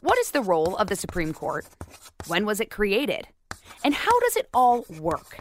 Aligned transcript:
What 0.00 0.18
is 0.18 0.30
the 0.30 0.42
role 0.42 0.76
of 0.76 0.88
the 0.88 0.96
Supreme 0.96 1.32
Court? 1.32 1.66
When 2.26 2.46
was 2.46 2.60
it 2.60 2.70
created? 2.70 3.28
And 3.84 3.94
how 3.94 4.20
does 4.20 4.36
it 4.36 4.48
all 4.54 4.84
work? 4.98 5.40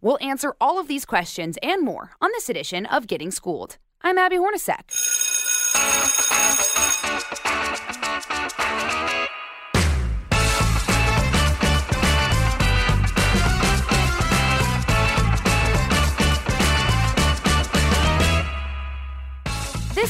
We'll 0.00 0.18
answer 0.20 0.54
all 0.60 0.78
of 0.78 0.88
these 0.88 1.04
questions 1.04 1.58
and 1.62 1.82
more 1.82 2.12
on 2.20 2.30
this 2.32 2.48
edition 2.48 2.86
of 2.86 3.06
Getting 3.06 3.30
Schooled. 3.30 3.78
I'm 4.02 4.18
Abby 4.18 4.36
Hornacek. 4.36 4.90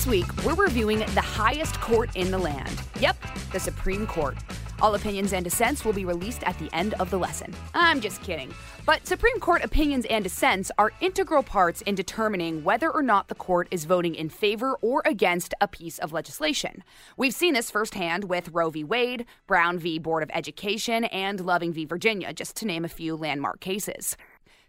Week, 0.07 0.27
we're 0.45 0.55
reviewing 0.55 0.99
the 0.99 1.21
highest 1.21 1.81
court 1.81 2.11
in 2.15 2.31
the 2.31 2.39
land. 2.39 2.83
Yep, 3.01 3.17
the 3.53 3.61
Supreme 3.61 4.07
Court. 4.07 4.37
All 4.83 4.95
opinions 4.95 5.33
and 5.33 5.43
dissents 5.45 5.85
will 5.85 5.93
be 5.93 6.05
released 6.05 6.43
at 6.43 6.59
the 6.59 6.69
end 6.75 6.95
of 6.95 7.11
the 7.11 7.19
lesson. 7.19 7.55
I'm 7.75 8.01
just 8.01 8.23
kidding. 8.23 8.53
But 8.85 9.07
Supreme 9.07 9.41
Court 9.41 9.65
opinions 9.65 10.05
and 10.07 10.23
dissents 10.23 10.71
are 10.79 10.93
integral 11.01 11.43
parts 11.43 11.81
in 11.83 11.95
determining 11.95 12.65
whether 12.65 12.91
or 12.91 13.03
not 13.03 13.29
the 13.29 13.35
court 13.35 13.67
is 13.71 13.87
voting 13.87 14.15
in 14.15 14.29
favor 14.29 14.75
or 14.83 15.03
against 15.07 15.55
a 15.61 15.69
piece 15.69 15.99
of 15.99 16.13
legislation. 16.13 16.85
We've 17.17 17.35
seen 17.35 17.55
this 17.55 17.71
firsthand 17.71 18.25
with 18.25 18.51
Roe 18.51 18.71
v. 18.71 18.85
Wade, 18.85 19.25
Brown 19.47 19.79
v. 19.79 19.99
Board 19.99 20.23
of 20.23 20.31
Education, 20.35 21.05
and 21.05 21.41
Loving 21.41 21.73
v. 21.73 21.87
Virginia, 21.87 22.33
just 22.33 22.57
to 22.57 22.67
name 22.67 22.85
a 22.85 22.89
few 22.89 23.17
landmark 23.17 23.61
cases. 23.61 24.17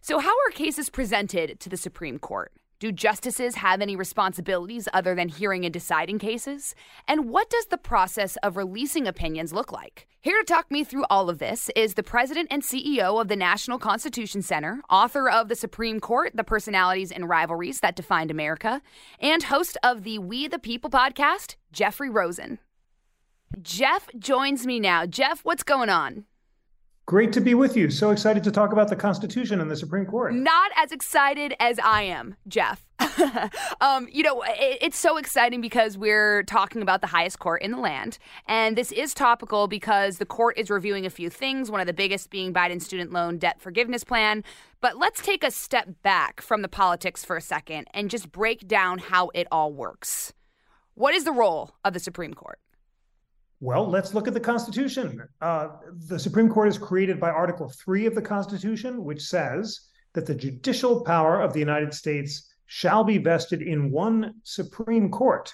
So, 0.02 0.19
how 0.19 0.30
are 0.30 0.52
cases 0.52 0.89
presented 0.89 1.59
to 1.59 1.67
the 1.67 1.78
Supreme 1.78 2.19
Court? 2.19 2.52
Do 2.86 2.91
justices 2.91 3.55
have 3.55 3.81
any 3.81 3.95
responsibilities 3.95 4.88
other 4.94 5.16
than 5.16 5.28
hearing 5.28 5.66
and 5.66 5.73
deciding 5.73 6.19
cases? 6.19 6.75
And 7.08 7.31
what 7.31 7.50
does 7.50 7.66
the 7.66 7.80
process 7.80 8.36
of 8.44 8.58
releasing 8.58 9.08
opinions 9.08 9.52
look 9.52 9.72
like? 9.72 10.05
Here 10.22 10.38
to 10.39 10.45
talk 10.45 10.69
me 10.69 10.83
through 10.83 11.06
all 11.09 11.28
of 11.28 11.39
this 11.39 11.72
is 11.75 11.95
the 11.95 12.03
president 12.03 12.50
and 12.52 12.61
CEO 12.61 13.19
of 13.19 13.28
the 13.28 13.36
National 13.36 13.80
Constitution 13.80 14.44
Center, 14.44 14.83
author 14.88 15.28
of 15.28 15.47
The 15.47 15.56
Supreme 15.56 16.00
Court, 16.00 16.33
The 16.36 16.44
Personalities 16.44 17.11
and 17.11 17.28
Rivalries 17.28 17.80
That 17.80 17.95
Defined 17.95 18.30
America, 18.30 18.83
and 19.19 19.41
host 19.41 19.80
of 19.81 20.03
the 20.03 20.19
We 20.19 20.47
the 20.47 20.59
People 20.59 20.91
podcast, 20.91 21.56
Jeffrey 21.72 22.11
Rosen. 22.11 22.59
Jeff 23.63 24.09
joins 24.19 24.67
me 24.67 24.80
now. 24.80 25.08
Jeff, 25.08 25.44
what's 25.44 25.63
going 25.63 25.89
on? 25.89 26.25
Great 27.08 27.31
to 27.34 27.39
be 27.39 27.53
with 27.53 27.78
you. 27.78 27.92
So 27.92 28.09
excited 28.09 28.44
to 28.45 28.52
talk 28.52 28.72
about 28.72 28.88
the 28.88 28.95
Constitution 28.95 29.61
and 29.61 29.70
the 29.70 29.75
Supreme 29.75 30.08
Court. 30.08 30.34
Not 30.34 30.72
as 30.75 30.92
excited 30.92 31.53
as 31.59 31.78
I 31.78 32.02
am, 32.02 32.36
Jeff. 32.47 32.84
um, 33.81 34.08
you 34.12 34.23
know, 34.23 34.42
it, 34.42 34.80
it's 34.81 34.97
so 34.97 35.17
exciting 35.17 35.62
because 35.62 36.00
we're 36.00 36.42
talking 36.44 36.81
about 36.81 37.02
the 37.02 37.08
highest 37.08 37.38
court 37.38 37.62
in 37.62 37.70
the 37.70 37.78
land. 37.78 38.17
And 38.47 38.75
this 38.75 38.92
is 38.92 39.14
topical 39.14 39.67
because 39.67 40.17
the 40.17 40.25
court 40.25 40.58
is 40.58 40.72
reviewing 40.72 41.06
a 41.06 41.12
few 41.12 41.30
things, 41.30 41.70
one 41.70 41.80
of 41.80 41.86
the 41.86 41.94
biggest 41.94 42.31
being 42.31 42.52
Biden's 42.52 42.88
student 42.88 43.14
loan 43.14 43.38
debt 43.38 43.62
forgiveness 43.62 44.03
plan. 44.03 44.44
But 44.81 44.97
let's 44.97 45.22
take 45.22 45.44
a 45.44 45.52
step 45.52 45.88
back 46.02 46.41
from 46.41 46.63
the 46.63 46.68
politics 46.68 47.24
for 47.24 47.38
a 47.38 47.41
second 47.41 47.88
and 47.94 48.09
just 48.09 48.31
break 48.31 48.68
down 48.68 48.97
how 48.97 49.29
it 49.35 49.47
all 49.52 49.72
works. 49.72 50.34
What 50.96 51.13
is 51.13 51.24
the 51.24 51.31
role 51.31 51.75
of 51.84 51.94
the 51.94 52.00
Supreme 52.00 52.34
Court? 52.34 52.58
Well, 53.61 53.89
let's 53.89 54.13
look 54.13 54.27
at 54.27 54.33
the 54.33 54.39
Constitution. 54.39 55.27
Uh, 55.41 55.69
the 56.07 56.19
Supreme 56.19 56.49
Court 56.49 56.67
is 56.67 56.77
created 56.77 57.19
by 57.19 57.29
Article 57.29 57.69
3 57.69 58.05
of 58.05 58.16
the 58.16 58.21
Constitution, 58.21 59.03
which 59.03 59.21
says 59.21 59.79
that 60.13 60.25
the 60.25 60.35
judicial 60.35 61.03
power 61.03 61.41
of 61.41 61.53
the 61.53 61.59
United 61.59 61.93
States 61.93 62.53
shall 62.66 63.03
be 63.03 63.17
vested 63.17 63.61
in 63.61 63.91
one 63.91 64.33
Supreme 64.43 65.09
Court, 65.09 65.53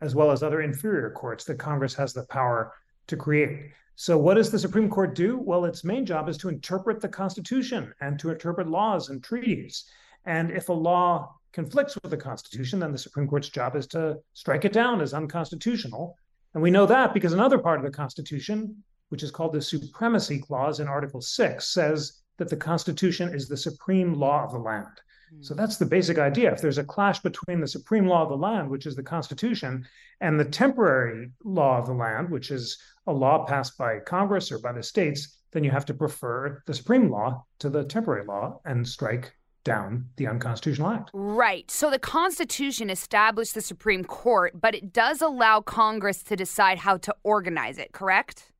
as 0.00 0.14
well 0.14 0.30
as 0.30 0.42
other 0.42 0.62
inferior 0.62 1.10
courts 1.10 1.44
that 1.44 1.58
Congress 1.58 1.94
has 1.94 2.14
the 2.14 2.24
power 2.26 2.72
to 3.08 3.16
create. 3.16 3.72
So, 3.96 4.16
what 4.16 4.34
does 4.34 4.50
the 4.50 4.58
Supreme 4.58 4.88
Court 4.88 5.14
do? 5.14 5.38
Well, 5.38 5.66
its 5.66 5.84
main 5.84 6.06
job 6.06 6.28
is 6.28 6.38
to 6.38 6.48
interpret 6.48 7.00
the 7.00 7.08
Constitution 7.08 7.92
and 8.00 8.18
to 8.20 8.30
interpret 8.30 8.68
laws 8.68 9.10
and 9.10 9.22
treaties. 9.22 9.84
And 10.24 10.50
if 10.50 10.70
a 10.70 10.72
law 10.72 11.34
conflicts 11.52 11.96
with 12.02 12.10
the 12.10 12.16
Constitution, 12.16 12.80
then 12.80 12.90
the 12.90 12.98
Supreme 12.98 13.28
Court's 13.28 13.50
job 13.50 13.76
is 13.76 13.86
to 13.88 14.18
strike 14.32 14.64
it 14.64 14.72
down 14.72 15.00
as 15.00 15.12
unconstitutional 15.12 16.16
and 16.54 16.62
we 16.62 16.70
know 16.70 16.86
that 16.86 17.12
because 17.12 17.32
another 17.32 17.58
part 17.58 17.78
of 17.78 17.84
the 17.84 17.90
Constitution, 17.90 18.82
which 19.08 19.22
is 19.22 19.30
called 19.30 19.52
the 19.52 19.60
Supremacy 19.60 20.38
Clause 20.38 20.80
in 20.80 20.88
Article 20.88 21.20
6, 21.20 21.66
says 21.66 22.22
that 22.38 22.48
the 22.48 22.56
Constitution 22.56 23.34
is 23.34 23.48
the 23.48 23.56
supreme 23.56 24.14
law 24.14 24.44
of 24.44 24.52
the 24.52 24.58
land. 24.58 24.86
Mm. 25.34 25.44
So 25.44 25.54
that's 25.54 25.76
the 25.76 25.86
basic 25.86 26.18
idea. 26.18 26.52
If 26.52 26.60
there's 26.60 26.78
a 26.78 26.84
clash 26.84 27.20
between 27.20 27.60
the 27.60 27.68
supreme 27.68 28.06
law 28.06 28.22
of 28.22 28.28
the 28.28 28.36
land, 28.36 28.70
which 28.70 28.86
is 28.86 28.94
the 28.96 29.02
Constitution, 29.02 29.84
and 30.20 30.38
the 30.38 30.44
temporary 30.44 31.30
law 31.44 31.78
of 31.78 31.86
the 31.86 31.92
land, 31.92 32.30
which 32.30 32.50
is 32.50 32.78
a 33.06 33.12
law 33.12 33.44
passed 33.44 33.76
by 33.76 33.98
Congress 34.00 34.50
or 34.50 34.58
by 34.58 34.72
the 34.72 34.82
states, 34.82 35.40
then 35.52 35.64
you 35.64 35.70
have 35.70 35.86
to 35.86 35.94
prefer 35.94 36.62
the 36.66 36.74
supreme 36.74 37.10
law 37.10 37.44
to 37.60 37.70
the 37.70 37.84
temporary 37.84 38.24
law 38.24 38.60
and 38.64 38.86
strike 38.86 39.32
down 39.64 40.06
the 40.16 40.26
unconstitutional 40.26 40.90
act. 40.90 41.10
Right. 41.12 41.70
So 41.70 41.90
the 41.90 41.98
Constitution 41.98 42.90
established 42.90 43.54
the 43.54 43.60
Supreme 43.60 44.04
Court, 44.04 44.60
but 44.60 44.74
it 44.74 44.92
does 44.92 45.22
allow 45.22 45.60
Congress 45.60 46.22
to 46.24 46.36
decide 46.36 46.78
how 46.78 46.98
to 46.98 47.14
organize 47.24 47.78
it, 47.78 47.92
correct? 47.92 48.52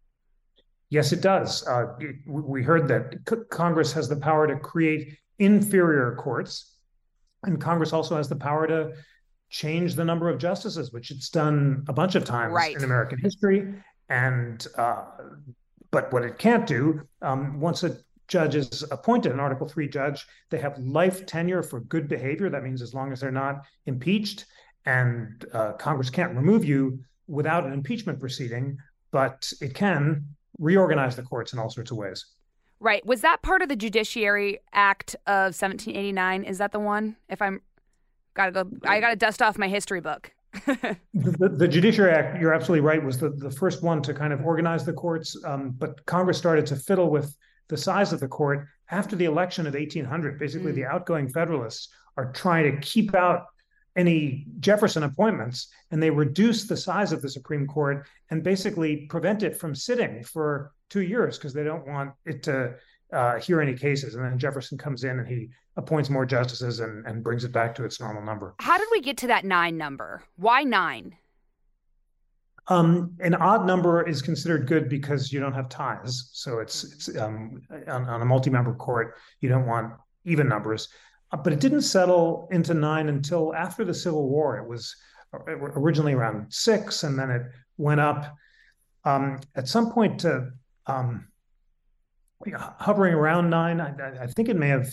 Yes, 0.90 1.12
it 1.12 1.20
does. 1.20 1.66
Uh, 1.66 1.86
we 2.26 2.62
heard 2.62 2.88
that 2.88 3.48
Congress 3.50 3.92
has 3.92 4.08
the 4.08 4.16
power 4.16 4.46
to 4.46 4.56
create 4.56 5.18
inferior 5.38 6.14
courts, 6.16 6.76
and 7.42 7.60
Congress 7.60 7.92
also 7.92 8.16
has 8.16 8.28
the 8.28 8.36
power 8.36 8.66
to 8.66 8.92
change 9.50 9.94
the 9.94 10.04
number 10.04 10.28
of 10.28 10.38
justices, 10.38 10.92
which 10.92 11.10
it's 11.10 11.30
done 11.30 11.84
a 11.88 11.92
bunch 11.92 12.14
of 12.14 12.24
times 12.24 12.52
right. 12.52 12.76
in 12.76 12.84
American 12.84 13.18
history. 13.18 13.74
And 14.08 14.66
uh, 14.76 15.04
but 15.90 16.12
what 16.12 16.24
it 16.24 16.38
can't 16.38 16.66
do 16.66 17.02
um, 17.22 17.60
once 17.60 17.82
a 17.82 17.96
judge 18.28 18.54
is 18.54 18.84
appointed, 18.90 19.32
an 19.32 19.40
Article 19.40 19.68
3 19.68 19.88
judge, 19.88 20.26
they 20.50 20.58
have 20.58 20.78
life 20.78 21.26
tenure 21.26 21.62
for 21.62 21.80
good 21.80 22.08
behavior. 22.08 22.48
That 22.48 22.62
means 22.62 22.82
as 22.82 22.94
long 22.94 23.12
as 23.12 23.20
they're 23.20 23.30
not 23.30 23.64
impeached, 23.86 24.46
and 24.86 25.44
uh, 25.52 25.72
Congress 25.72 26.10
can't 26.10 26.34
remove 26.34 26.64
you 26.64 26.98
without 27.26 27.64
an 27.64 27.72
impeachment 27.72 28.20
proceeding, 28.20 28.76
but 29.10 29.50
it 29.60 29.74
can 29.74 30.26
reorganize 30.58 31.16
the 31.16 31.22
courts 31.22 31.52
in 31.52 31.58
all 31.58 31.70
sorts 31.70 31.90
of 31.90 31.96
ways. 31.96 32.26
Right. 32.80 33.04
Was 33.06 33.22
that 33.22 33.42
part 33.42 33.62
of 33.62 33.68
the 33.68 33.76
Judiciary 33.76 34.58
Act 34.72 35.14
of 35.26 35.54
1789? 35.54 36.44
Is 36.44 36.58
that 36.58 36.72
the 36.72 36.80
one? 36.80 37.16
If 37.28 37.40
I'm 37.40 37.62
gotta 38.34 38.52
go, 38.52 38.68
I 38.84 39.00
gotta 39.00 39.16
dust 39.16 39.40
off 39.40 39.56
my 39.56 39.68
history 39.68 40.00
book. 40.00 40.30
the, 40.66 40.96
the, 41.12 41.48
the, 41.48 41.68
Judiciary 41.68 42.12
Act, 42.12 42.40
you're 42.40 42.52
absolutely 42.52 42.86
right, 42.86 43.02
was 43.02 43.18
the, 43.18 43.30
the 43.30 43.50
first 43.50 43.82
one 43.82 44.02
to 44.02 44.14
kind 44.14 44.32
of 44.32 44.44
organize 44.44 44.84
the 44.84 44.92
courts. 44.92 45.36
Um, 45.44 45.74
but 45.78 46.04
Congress 46.06 46.38
started 46.38 46.66
to 46.66 46.76
fiddle 46.76 47.10
with 47.10 47.34
the 47.68 47.76
size 47.76 48.12
of 48.12 48.20
the 48.20 48.28
court 48.28 48.66
after 48.90 49.16
the 49.16 49.24
election 49.24 49.66
of 49.66 49.74
1800. 49.74 50.38
Basically, 50.38 50.72
mm. 50.72 50.74
the 50.74 50.84
outgoing 50.84 51.28
Federalists 51.28 51.88
are 52.16 52.32
trying 52.32 52.70
to 52.70 52.80
keep 52.80 53.14
out 53.14 53.46
any 53.96 54.46
Jefferson 54.60 55.04
appointments, 55.04 55.68
and 55.90 56.02
they 56.02 56.10
reduce 56.10 56.66
the 56.66 56.76
size 56.76 57.12
of 57.12 57.22
the 57.22 57.28
Supreme 57.28 57.66
Court 57.66 58.06
and 58.30 58.42
basically 58.42 59.06
prevent 59.06 59.42
it 59.42 59.56
from 59.56 59.74
sitting 59.74 60.24
for 60.24 60.72
two 60.90 61.02
years 61.02 61.38
because 61.38 61.54
they 61.54 61.64
don't 61.64 61.86
want 61.86 62.12
it 62.26 62.42
to 62.44 62.74
uh, 63.12 63.38
hear 63.38 63.60
any 63.60 63.74
cases. 63.74 64.14
And 64.14 64.24
then 64.24 64.38
Jefferson 64.38 64.76
comes 64.76 65.04
in 65.04 65.18
and 65.20 65.28
he 65.28 65.50
appoints 65.76 66.10
more 66.10 66.26
justices 66.26 66.80
and, 66.80 67.06
and 67.06 67.22
brings 67.22 67.44
it 67.44 67.52
back 67.52 67.74
to 67.76 67.84
its 67.84 68.00
normal 68.00 68.22
number. 68.22 68.54
How 68.60 68.78
did 68.78 68.88
we 68.90 69.00
get 69.00 69.16
to 69.18 69.28
that 69.28 69.44
nine 69.44 69.76
number? 69.76 70.22
Why 70.36 70.62
nine? 70.62 71.16
Um, 72.68 73.14
an 73.20 73.34
odd 73.34 73.66
number 73.66 74.08
is 74.08 74.22
considered 74.22 74.66
good 74.66 74.88
because 74.88 75.32
you 75.32 75.38
don't 75.38 75.52
have 75.52 75.68
ties. 75.68 76.30
So 76.32 76.60
it's 76.60 76.84
it's 76.84 77.16
um, 77.18 77.60
on, 77.88 78.08
on, 78.08 78.22
a 78.22 78.24
multi-member 78.24 78.74
court, 78.74 79.16
you 79.40 79.50
don't 79.50 79.66
want 79.66 79.92
even 80.24 80.48
numbers. 80.48 80.88
Uh, 81.30 81.36
but 81.36 81.52
it 81.52 81.60
didn't 81.60 81.82
settle 81.82 82.48
into 82.52 82.72
nine 82.72 83.08
until 83.08 83.54
after 83.54 83.84
the 83.84 83.92
Civil 83.92 84.28
War. 84.28 84.56
It 84.56 84.66
was 84.66 84.96
uh, 85.34 85.40
originally 85.46 86.14
around 86.14 86.52
six, 86.52 87.02
and 87.02 87.18
then 87.18 87.30
it 87.30 87.42
went 87.76 88.00
up 88.00 88.34
um, 89.04 89.40
at 89.56 89.68
some 89.68 89.92
point 89.92 90.20
to 90.20 90.50
um, 90.86 91.28
hovering 92.56 93.12
around 93.12 93.50
nine. 93.50 93.80
I, 93.80 94.22
I, 94.22 94.26
think 94.26 94.48
it 94.48 94.56
may 94.56 94.68
have 94.68 94.88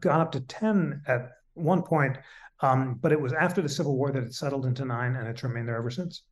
gone 0.00 0.20
up 0.20 0.32
to 0.32 0.40
ten 0.40 1.00
at 1.06 1.30
one 1.54 1.82
point, 1.82 2.18
um, 2.60 2.98
but 3.00 3.12
it 3.12 3.20
was 3.20 3.32
after 3.32 3.62
the 3.62 3.68
Civil 3.68 3.96
War 3.96 4.12
that 4.12 4.24
it 4.24 4.34
settled 4.34 4.66
into 4.66 4.84
nine, 4.84 5.16
and 5.16 5.26
it's 5.26 5.42
remained 5.42 5.68
there 5.68 5.76
ever 5.76 5.90
since. 5.90 6.22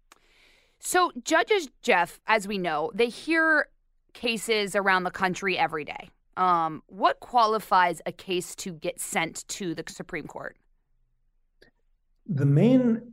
So, 0.85 1.13
judges, 1.23 1.69
Jeff, 1.81 2.19
as 2.27 2.49
we 2.49 2.59
know, 2.59 2.91
they 2.93 3.09
hear 3.09 3.69
cases 4.15 4.75
around 4.75 5.05
the 5.05 5.13
country 5.13 5.57
every 5.57 5.85
day. 5.85 6.11
Um, 6.37 6.83
what 6.89 7.21
qualifies 7.21 8.03
a 8.05 8.11
case 8.11 8.57
to 8.57 8.73
get 8.73 9.01
sent 9.01 9.47
to 9.47 9.77
the 9.77 9.85
Supreme 9.87 10.27
Court? 10.27 10.57
The 12.27 12.45
main 12.45 13.13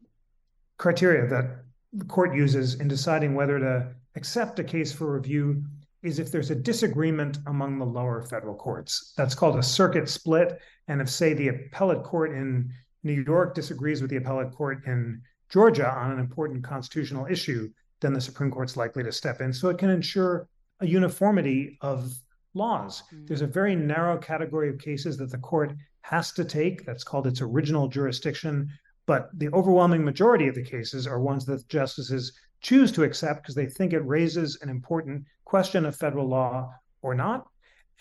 criteria 0.78 1.28
that 1.28 1.64
the 1.94 2.06
court 2.06 2.34
uses 2.34 2.80
in 2.80 2.88
deciding 2.88 3.36
whether 3.36 3.60
to 3.60 3.94
accept 4.16 4.58
a 4.58 4.64
case 4.64 4.92
for 4.92 5.14
review 5.14 5.64
is 6.02 6.18
if 6.18 6.32
there's 6.32 6.50
a 6.50 6.56
disagreement 6.56 7.38
among 7.46 7.78
the 7.78 7.86
lower 7.86 8.24
federal 8.24 8.56
courts. 8.56 9.14
That's 9.16 9.36
called 9.36 9.60
a 9.60 9.64
circuit 9.64 10.10
split. 10.10 10.60
And 10.88 11.02
if, 11.02 11.10
say, 11.10 11.36
the 11.36 11.50
appellate 11.50 12.04
court 12.04 12.32
in 12.32 12.74
New 13.04 13.24
York 13.28 13.54
disagrees 13.54 14.02
with 14.02 14.10
the 14.10 14.18
appellate 14.18 14.54
court 14.54 14.88
in 14.88 15.22
Georgia 15.50 15.90
on 15.90 16.12
an 16.12 16.20
important 16.20 16.64
constitutional 16.64 17.26
issue, 17.26 17.70
then 18.02 18.14
the 18.14 18.22
Supreme 18.22 18.52
Court's 18.52 18.78
likely 18.78 19.04
to 19.04 19.12
step 19.12 19.42
in. 19.42 19.52
So 19.52 19.70
it 19.70 19.78
can 19.78 19.90
ensure 19.90 20.48
a 20.80 20.88
uniformity 20.88 21.78
of 21.82 22.14
laws. 22.54 23.04
Mm. 23.14 23.28
There's 23.28 23.42
a 23.42 23.48
very 23.48 23.76
narrow 23.76 24.18
category 24.18 24.70
of 24.70 24.80
cases 24.80 25.18
that 25.18 25.32
the 25.32 25.38
court 25.38 25.74
has 26.02 26.32
to 26.34 26.46
take. 26.46 26.86
That's 26.86 27.04
called 27.04 27.28
its 27.28 27.42
original 27.42 27.88
jurisdiction. 27.88 28.70
But 29.06 29.30
the 29.34 29.50
overwhelming 29.50 30.06
majority 30.06 30.48
of 30.48 30.56
the 30.56 30.64
cases 30.64 31.08
are 31.08 31.20
ones 31.20 31.46
that 31.46 31.68
justices 31.68 32.32
choose 32.62 32.92
to 32.92 33.04
accept 33.04 33.42
because 33.42 33.56
they 33.56 33.66
think 33.66 33.94
it 33.94 34.06
raises 34.06 34.60
an 34.62 34.70
important 34.70 35.26
question 35.46 35.86
of 35.86 35.96
federal 35.96 36.28
law 36.28 36.72
or 37.02 37.16
not. 37.16 37.48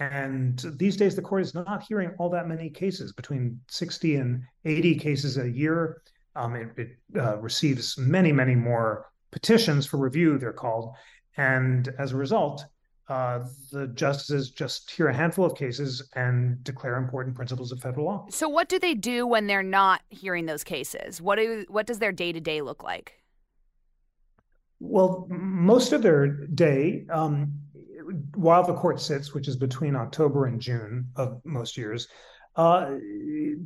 And 0.00 0.62
these 0.76 0.96
days, 0.96 1.16
the 1.16 1.22
court 1.22 1.42
is 1.42 1.54
not 1.54 1.82
hearing 1.88 2.10
all 2.18 2.30
that 2.30 2.46
many 2.46 2.70
cases, 2.70 3.12
between 3.12 3.60
60 3.68 4.16
and 4.16 4.42
80 4.64 4.94
cases 4.96 5.38
a 5.38 5.50
year. 5.50 6.02
Um, 6.38 6.55
it, 6.55 6.69
it 6.76 6.88
uh, 7.20 7.37
receives 7.38 7.99
many, 7.99 8.32
many 8.32 8.55
more 8.55 9.11
petitions 9.31 9.87
for 9.87 9.96
review, 9.96 10.38
they're 10.38 10.52
called. 10.52 10.94
And 11.37 11.88
as 11.99 12.12
a 12.12 12.17
result, 12.17 12.64
uh, 13.08 13.40
the 13.73 13.88
justices 13.88 14.50
just 14.50 14.90
hear 14.90 15.08
a 15.08 15.14
handful 15.14 15.44
of 15.44 15.56
cases 15.56 16.08
and 16.14 16.62
declare 16.62 16.96
important 16.96 17.35
principles 17.35 17.73
of 17.73 17.81
federal 17.81 18.06
law. 18.06 18.26
So, 18.31 18.49
what 18.49 18.69
do 18.69 18.79
they 18.79 18.94
do 18.94 19.26
when 19.26 19.46
they're 19.46 19.62
not 19.62 20.02
hearing 20.11 20.46
those 20.46 20.62
cases? 20.62 21.20
What 21.20 21.37
do 21.37 21.64
what 21.69 21.87
does 21.87 22.00
their 22.00 22.12
day 22.12 22.32
to 22.32 22.40
day 22.40 22.61
look 22.61 22.82
like? 22.82 23.14
Well, 24.81 25.26
most 25.31 25.93
of 25.93 26.02
their 26.02 26.26
day, 26.26 27.06
um, 27.11 27.52
while 28.35 28.62
the 28.62 28.75
court 28.75 29.00
sits, 29.00 29.32
which 29.32 29.49
is 29.49 29.56
between 29.56 29.96
October 29.96 30.46
and 30.46 30.61
June 30.61 31.08
of 31.17 31.40
most 31.44 31.76
years, 31.76 32.08
uh, 32.58 32.96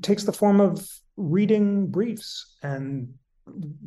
takes 0.03 0.25
the 0.25 0.33
form 0.33 0.61
of 0.61 0.87
reading 1.17 1.89
briefs 1.89 2.57
and 2.63 3.13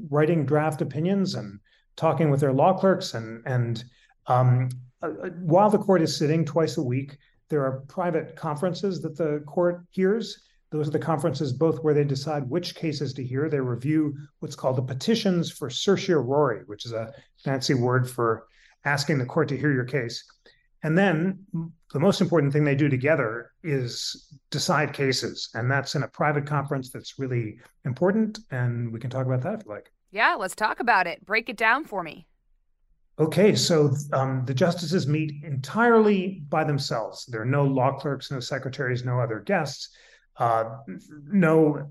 writing 0.09 0.45
draft 0.45 0.81
opinions 0.81 1.35
and 1.35 1.59
talking 1.95 2.29
with 2.29 2.41
their 2.41 2.51
law 2.51 2.73
clerks 2.73 3.13
and 3.13 3.41
and 3.45 3.85
um, 4.27 4.69
uh, 5.03 5.09
uh, 5.23 5.29
while 5.41 5.69
the 5.69 5.77
court 5.77 6.01
is 6.01 6.17
sitting 6.17 6.43
twice 6.43 6.77
a 6.77 6.83
week, 6.83 7.17
there 7.49 7.63
are 7.63 7.81
private 7.87 8.35
conferences 8.35 9.01
that 9.01 9.15
the 9.15 9.43
court 9.45 9.85
hears. 9.91 10.41
Those 10.71 10.87
are 10.87 10.91
the 10.91 10.99
conferences 10.99 11.53
both 11.53 11.83
where 11.83 11.93
they 11.93 12.03
decide 12.03 12.49
which 12.49 12.75
cases 12.75 13.13
to 13.13 13.23
hear. 13.23 13.47
They 13.47 13.59
review 13.59 14.15
what's 14.39 14.55
called 14.55 14.77
the 14.77 14.81
petitions 14.81 15.51
for 15.51 15.69
certiorari, 15.69 16.63
which 16.65 16.85
is 16.85 16.91
a 16.91 17.13
fancy 17.43 17.75
word 17.75 18.09
for 18.09 18.47
asking 18.83 19.19
the 19.19 19.25
court 19.25 19.47
to 19.49 19.57
hear 19.57 19.71
your 19.71 19.85
case. 19.85 20.23
And 20.85 20.95
then 20.95 21.39
the 21.93 21.99
most 21.99 22.21
important 22.21 22.53
thing 22.53 22.63
they 22.63 22.75
do 22.75 22.89
together 22.89 23.53
is 23.63 24.31
decide 24.51 24.93
cases. 24.93 25.49
And 25.55 25.69
that's 25.69 25.95
in 25.95 26.03
a 26.03 26.07
private 26.07 26.45
conference 26.45 26.91
that's 26.91 27.17
really 27.17 27.57
important. 27.85 28.37
And 28.51 28.93
we 28.93 28.99
can 28.99 29.09
talk 29.09 29.25
about 29.25 29.41
that 29.41 29.61
if 29.61 29.65
you 29.65 29.71
like. 29.71 29.91
Yeah, 30.11 30.35
let's 30.35 30.53
talk 30.53 30.79
about 30.79 31.07
it. 31.07 31.25
Break 31.25 31.49
it 31.49 31.57
down 31.57 31.85
for 31.85 32.03
me. 32.03 32.27
Okay, 33.17 33.55
so 33.55 33.95
um, 34.13 34.45
the 34.45 34.53
justices 34.53 35.07
meet 35.07 35.43
entirely 35.43 36.43
by 36.49 36.63
themselves. 36.63 37.25
There 37.25 37.41
are 37.41 37.45
no 37.45 37.63
law 37.63 37.97
clerks, 37.97 38.29
no 38.29 38.39
secretaries, 38.39 39.03
no 39.03 39.19
other 39.19 39.39
guests, 39.39 39.89
uh, 40.37 40.65
no 41.25 41.89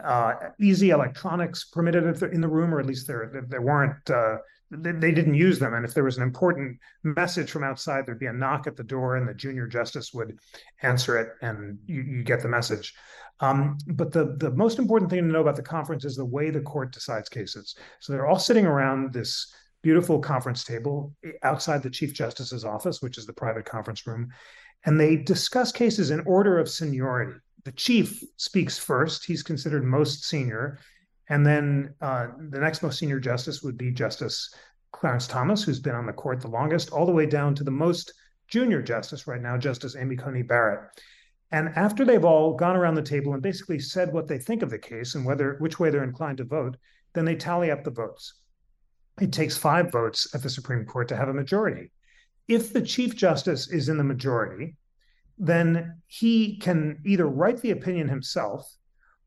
uh, 0.00 0.34
easy 0.60 0.90
electronics 0.90 1.64
permitted 1.64 2.22
in 2.22 2.40
the 2.40 2.48
room, 2.48 2.72
or 2.72 2.78
at 2.78 2.86
least 2.86 3.08
there 3.08 3.44
there 3.48 3.62
weren't. 3.62 4.08
Uh, 4.08 4.36
they, 4.70 5.12
didn't 5.12 5.34
use 5.34 5.58
them, 5.58 5.74
and 5.74 5.84
if 5.84 5.94
there 5.94 6.04
was 6.04 6.16
an 6.16 6.22
important 6.22 6.78
message 7.04 7.50
from 7.50 7.62
outside, 7.62 8.04
there'd 8.04 8.18
be 8.18 8.26
a 8.26 8.32
knock 8.32 8.66
at 8.66 8.76
the 8.76 8.82
door, 8.82 9.16
and 9.16 9.28
the 9.28 9.34
junior 9.34 9.66
justice 9.66 10.12
would 10.12 10.38
answer 10.82 11.18
it, 11.18 11.28
and 11.40 11.78
you, 11.86 12.02
you 12.02 12.22
get 12.24 12.42
the 12.42 12.48
message. 12.48 12.92
Um, 13.40 13.78
but 13.86 14.12
the 14.12 14.36
the 14.38 14.50
most 14.50 14.78
important 14.78 15.10
thing 15.10 15.20
to 15.20 15.26
know 15.26 15.42
about 15.42 15.56
the 15.56 15.62
conference 15.62 16.04
is 16.04 16.16
the 16.16 16.24
way 16.24 16.50
the 16.50 16.60
court 16.60 16.92
decides 16.92 17.28
cases. 17.28 17.76
So 18.00 18.12
they're 18.12 18.26
all 18.26 18.38
sitting 18.38 18.66
around 18.66 19.12
this 19.12 19.52
beautiful 19.82 20.18
conference 20.18 20.64
table 20.64 21.14
outside 21.42 21.82
the 21.82 21.90
Chief 21.90 22.12
Justice's 22.12 22.64
office, 22.64 23.02
which 23.02 23.18
is 23.18 23.26
the 23.26 23.32
private 23.32 23.66
conference 23.66 24.06
room, 24.06 24.30
and 24.84 24.98
they 24.98 25.16
discuss 25.16 25.70
cases 25.70 26.10
in 26.10 26.20
order 26.20 26.58
of 26.58 26.68
seniority. 26.68 27.38
The 27.64 27.72
chief 27.72 28.20
speaks 28.36 28.78
first; 28.78 29.24
he's 29.24 29.42
considered 29.44 29.84
most 29.84 30.24
senior, 30.24 30.78
and 31.28 31.44
then 31.44 31.94
uh, 32.00 32.28
the 32.50 32.60
next 32.60 32.82
most 32.82 32.98
senior 32.98 33.20
justice 33.20 33.62
would 33.62 33.76
be 33.76 33.90
Justice 33.90 34.54
Clarence 34.92 35.26
Thomas, 35.26 35.62
who's 35.62 35.80
been 35.80 35.94
on 35.94 36.06
the 36.06 36.12
court 36.12 36.40
the 36.40 36.48
longest, 36.48 36.90
all 36.90 37.06
the 37.06 37.12
way 37.12 37.26
down 37.26 37.54
to 37.54 37.64
the 37.64 37.70
most 37.70 38.12
junior 38.48 38.80
justice 38.80 39.26
right 39.26 39.42
now, 39.42 39.56
Justice 39.56 39.96
Amy 39.96 40.16
Coney 40.16 40.42
Barrett. 40.42 40.80
And 41.52 41.68
after 41.76 42.04
they've 42.04 42.24
all 42.24 42.54
gone 42.54 42.76
around 42.76 42.94
the 42.94 43.02
table 43.02 43.34
and 43.34 43.42
basically 43.42 43.78
said 43.78 44.12
what 44.12 44.26
they 44.26 44.38
think 44.38 44.62
of 44.62 44.70
the 44.70 44.78
case 44.78 45.14
and 45.14 45.24
whether 45.24 45.56
which 45.58 45.78
way 45.78 45.90
they're 45.90 46.04
inclined 46.04 46.38
to 46.38 46.44
vote, 46.44 46.76
then 47.12 47.24
they 47.24 47.36
tally 47.36 47.70
up 47.70 47.84
the 47.84 47.90
votes 47.90 48.34
it 49.20 49.32
takes 49.32 49.56
five 49.56 49.90
votes 49.90 50.34
at 50.34 50.42
the 50.42 50.50
Supreme 50.50 50.84
Court 50.84 51.08
to 51.08 51.16
have 51.16 51.28
a 51.28 51.34
majority. 51.34 51.90
If 52.48 52.72
the 52.72 52.82
Chief 52.82 53.16
Justice 53.16 53.68
is 53.68 53.88
in 53.88 53.96
the 53.96 54.04
majority, 54.04 54.76
then 55.38 56.00
he 56.06 56.58
can 56.58 57.00
either 57.04 57.26
write 57.26 57.60
the 57.60 57.70
opinion 57.70 58.08
himself 58.08 58.70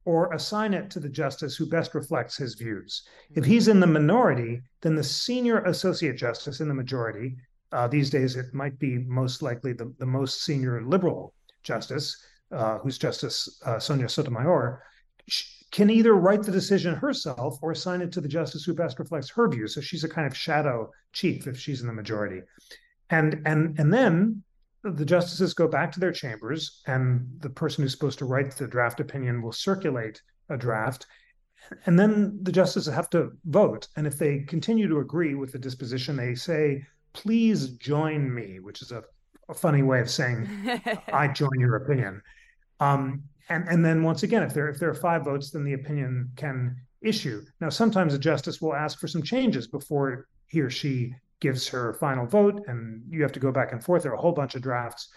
or 0.10 0.34
assign 0.34 0.74
it 0.74 0.90
to 0.90 1.00
the 1.00 1.16
justice 1.24 1.56
who 1.56 1.68
best 1.68 1.94
reflects 1.94 2.36
his 2.36 2.56
views. 2.56 3.04
If 3.36 3.46
he's 3.46 3.68
in 3.68 3.80
the 3.80 3.94
minority, 4.00 4.60
then 4.82 4.96
the 4.96 5.04
senior 5.04 5.60
associate 5.66 6.18
justice 6.18 6.62
in 6.62 6.68
the 6.68 6.82
majority, 6.84 7.36
uh, 7.72 7.88
these 7.88 8.10
days 8.10 8.36
it 8.36 8.52
might 8.52 8.80
be 8.80 8.98
most 8.98 9.44
likely 9.44 9.72
the, 9.74 9.94
the 10.00 10.08
most 10.08 10.44
senior 10.44 10.82
liberal 10.84 11.36
justice, 11.62 12.08
uh, 12.52 12.80
who's 12.80 12.98
Justice 12.98 13.62
uh, 13.68 13.78
Sonia 13.78 14.10
Sotomayor, 14.10 14.82
can 15.70 15.92
either 15.92 16.16
write 16.16 16.42
the 16.42 16.52
decision 16.52 16.96
herself 16.96 17.60
or 17.62 17.72
assign 17.72 18.02
it 18.02 18.12
to 18.14 18.22
the 18.22 18.36
justice 18.40 18.64
who 18.64 18.74
best 18.74 18.98
reflects 18.98 19.30
her 19.30 19.48
view. 19.48 19.68
So 19.68 19.80
she's 19.80 20.04
a 20.04 20.10
kind 20.10 20.26
of 20.26 20.36
shadow 20.36 20.90
chief 21.14 21.46
if 21.46 21.60
she's 21.60 21.82
in 21.82 21.88
the 21.88 21.94
majority. 21.94 22.42
And 23.12 23.44
and 23.46 23.78
and 23.78 23.94
then 23.94 24.42
the 24.84 25.06
justices 25.06 25.54
go 25.54 25.68
back 25.68 25.92
to 25.92 26.00
their 26.00 26.12
chambers 26.12 26.82
and 26.88 27.28
the 27.40 27.50
person 27.50 27.84
who's 27.84 27.92
supposed 27.92 28.20
to 28.20 28.26
write 28.26 28.56
the 28.56 28.68
draft 28.68 29.00
opinion 29.00 29.42
will 29.42 29.52
circulate 29.52 30.22
a 30.50 30.58
draft 30.58 31.06
and 31.86 32.00
then 32.00 32.40
the 32.42 32.52
justices 32.52 32.94
have 32.94 33.10
to 33.10 33.32
vote 33.46 33.88
and 33.98 34.08
if 34.08 34.18
they 34.18 34.40
continue 34.40 34.88
to 34.88 35.00
agree 35.00 35.36
with 35.36 35.52
the 35.52 35.60
disposition 35.60 36.16
they 36.16 36.34
say 36.34 36.82
please 37.14 37.72
join 37.72 38.34
me 38.34 38.60
which 38.60 38.82
is 38.82 38.92
a, 38.92 39.04
a 39.50 39.54
funny 39.54 39.84
way 39.84 40.00
of 40.00 40.10
saying 40.10 40.48
i 41.12 41.28
join 41.34 41.60
your 41.60 41.76
opinion 41.76 42.22
um, 42.80 43.24
and 43.50 43.68
and 43.68 43.84
then 43.84 44.04
once 44.04 44.24
again, 44.24 44.44
if 44.44 44.54
there 44.54 44.70
if 44.70 44.80
there 44.80 44.90
are 44.90 44.96
five 44.96 45.26
votes, 45.26 45.52
then 45.52 45.64
the 45.64 45.74
opinion 45.74 46.32
can 46.36 46.76
issue. 47.02 47.42
Now, 47.60 47.70
sometimes 47.70 48.14
a 48.14 48.20
justice 48.20 48.62
will 48.62 48.76
ask 48.76 49.00
for 49.00 49.08
some 49.08 49.24
changes 49.24 49.68
before 49.68 50.28
he 50.48 50.62
or 50.62 50.70
she 50.70 51.14
gives 51.40 51.68
her 51.70 51.94
final 51.94 52.26
vote, 52.26 52.62
and 52.68 53.04
you 53.10 53.22
have 53.22 53.32
to 53.34 53.40
go 53.40 53.52
back 53.52 53.72
and 53.72 53.84
forth. 53.84 54.04
There 54.04 54.12
are 54.12 54.16
a 54.16 54.22
whole 54.22 54.32
bunch 54.32 54.56
of 54.56 54.62
drafts. 54.62 55.10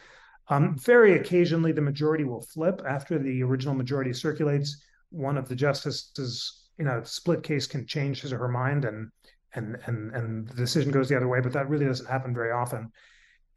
Um, 0.49 0.76
very 0.76 1.14
occasionally, 1.14 1.73
the 1.73 1.81
majority 1.81 2.25
will 2.25 2.41
flip 2.41 2.83
after 2.88 3.19
the 3.19 3.43
original 3.43 3.75
majority 3.75 4.12
circulates. 4.12 4.83
One 5.11 5.37
of 5.37 5.49
the 5.49 5.55
justices 5.55 6.69
in 6.79 6.88
a 6.88 7.05
split 7.05 7.43
case 7.43 7.67
can 7.67 7.87
change 7.87 8.23
his 8.23 8.33
or 8.33 8.38
her 8.38 8.49
mind, 8.49 8.85
and 8.85 9.11
and 9.55 9.79
and 9.87 10.14
and 10.14 10.49
the 10.49 10.55
decision 10.55 10.91
goes 10.91 11.09
the 11.09 11.17
other 11.17 11.29
way. 11.29 11.41
But 11.41 11.52
that 11.52 11.69
really 11.69 11.87
doesn't 11.87 12.09
happen 12.09 12.35
very 12.35 12.50
often. 12.50 12.91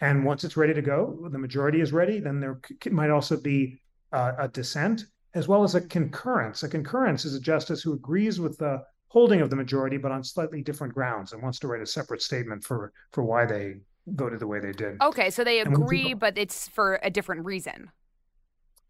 And 0.02 0.26
once 0.26 0.44
it's 0.44 0.58
ready 0.58 0.74
to 0.74 0.82
go, 0.82 1.28
the 1.32 1.40
majority 1.40 1.82
is 1.82 1.94
ready. 1.94 2.20
Then 2.20 2.40
there 2.40 2.60
might 2.92 3.10
also 3.10 3.40
be 3.40 3.82
uh, 4.12 4.34
a 4.38 4.48
dissent 4.48 5.06
as 5.34 5.48
well 5.48 5.64
as 5.64 5.76
a 5.76 5.82
concurrence. 5.82 6.64
A 6.64 6.70
concurrence 6.70 7.26
is 7.26 7.36
a 7.36 7.40
justice 7.40 7.82
who 7.82 7.94
agrees 7.94 8.40
with 8.40 8.58
the 8.58 8.84
holding 9.16 9.40
of 9.40 9.50
the 9.50 9.56
majority, 9.56 9.96
but 9.96 10.12
on 10.12 10.22
slightly 10.22 10.62
different 10.62 10.94
grounds, 10.94 11.32
and 11.32 11.42
wants 11.42 11.58
to 11.58 11.68
write 11.70 11.82
a 11.82 11.86
separate 11.86 12.22
statement 12.22 12.62
for 12.64 12.92
for 13.14 13.24
why 13.24 13.46
they 13.46 13.76
voted 14.08 14.40
the 14.40 14.46
way 14.46 14.60
they 14.60 14.74
did. 14.74 15.02
Okay, 15.02 15.30
so 15.30 15.44
they 15.44 15.62
agree, 15.62 16.14
but 16.14 16.38
it's 16.38 16.68
for 16.68 17.00
a 17.02 17.10
different 17.10 17.46
reason. 17.46 17.90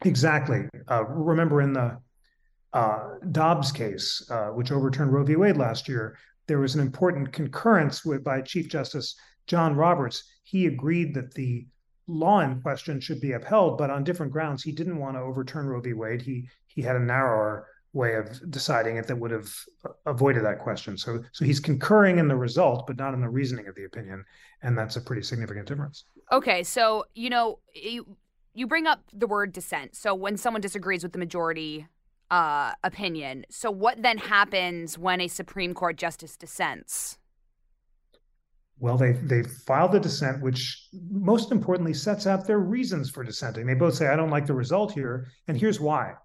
Exactly. 0.03 0.67
Uh, 0.89 1.05
remember 1.05 1.62
in 1.62 1.74
the 1.74 1.98
uh, 2.74 3.03
Dobbs 3.32 3.72
case, 3.72 4.27
uh, 4.29 4.48
which 4.48 4.72
overturned 4.72 5.13
Roe 5.13 5.24
v. 5.24 5.36
Wade 5.36 5.58
last 5.58 5.88
year, 5.88 6.17
there 6.48 6.60
was 6.60 6.75
an 6.75 6.82
important 6.82 7.32
concurrence 7.32 8.03
with, 8.03 8.24
by 8.24 8.41
Chief 8.41 8.67
Justice 8.67 9.15
John 9.48 9.75
Roberts. 9.75 10.24
He 10.44 10.65
agreed 10.65 11.13
that 11.13 11.34
the 11.36 11.67
law 12.08 12.39
in 12.41 12.62
question 12.62 13.00
should 13.00 13.22
be 13.22 13.34
upheld, 13.34 13.77
but 13.77 13.89
on 13.89 14.03
different 14.03 14.32
grounds. 14.32 14.63
He 14.63 14.72
didn't 14.72 14.98
want 14.98 15.15
to 15.15 15.22
overturn 15.22 15.67
Roe 15.67 15.82
v. 15.82 15.94
Wade. 15.94 16.24
He 16.24 16.50
he 16.67 16.82
had 16.82 16.96
a 16.96 17.00
narrower 17.00 17.67
way 17.95 18.15
of 18.15 18.51
deciding 18.51 18.97
it 18.97 19.07
that 19.07 19.15
would 19.15 19.31
have 19.31 19.49
avoided 20.05 20.43
that 20.43 20.59
question. 20.59 20.97
So, 20.97 21.23
so 21.31 21.45
he's 21.45 21.61
concurring 21.61 22.19
in 22.19 22.27
the 22.27 22.35
result, 22.35 22.85
but 22.85 22.97
not 22.97 23.13
in 23.13 23.21
the 23.21 23.29
reasoning 23.29 23.67
of 23.67 23.75
the 23.75 23.85
opinion, 23.85 24.23
and 24.61 24.77
that's 24.77 24.97
a 24.97 25.01
pretty 25.01 25.23
significant 25.23 25.67
difference. 25.67 26.03
Okay, 26.31 26.61
so 26.61 27.05
you 27.15 27.29
know 27.29 27.59
you 27.73 28.05
you 28.53 28.67
bring 28.67 28.85
up 28.85 29.01
the 29.13 29.27
word 29.27 29.53
dissent. 29.53 29.95
So 29.95 30.13
when 30.13 30.37
someone 30.37 30.61
disagrees 30.61 31.03
with 31.03 31.13
the 31.13 31.19
majority 31.19 31.87
uh, 32.29 32.73
opinion, 32.83 33.45
so 33.49 33.71
what 33.71 34.01
then 34.01 34.17
happens 34.17 34.97
when 34.97 35.21
a 35.21 35.27
Supreme 35.27 35.73
Court 35.73 35.95
justice 35.97 36.35
dissents? 36.35 37.17
Well, 38.77 38.97
they 38.97 39.13
they 39.13 39.43
filed 39.43 39.93
the 39.93 40.01
dissent, 40.01 40.41
which 40.41 40.89
most 41.09 41.53
importantly 41.53 41.93
sets 41.93 42.27
out 42.27 42.45
their 42.45 42.59
reasons 42.59 43.09
for 43.09 43.23
dissenting. 43.23 43.65
They 43.65 43.73
both 43.73 43.95
say, 43.95 44.07
"I 44.07 44.17
don't 44.17 44.31
like 44.31 44.45
the 44.45 44.53
result 44.53 44.91
here, 44.91 45.27
and 45.47 45.57
here's 45.57 45.79
why." 45.79 46.15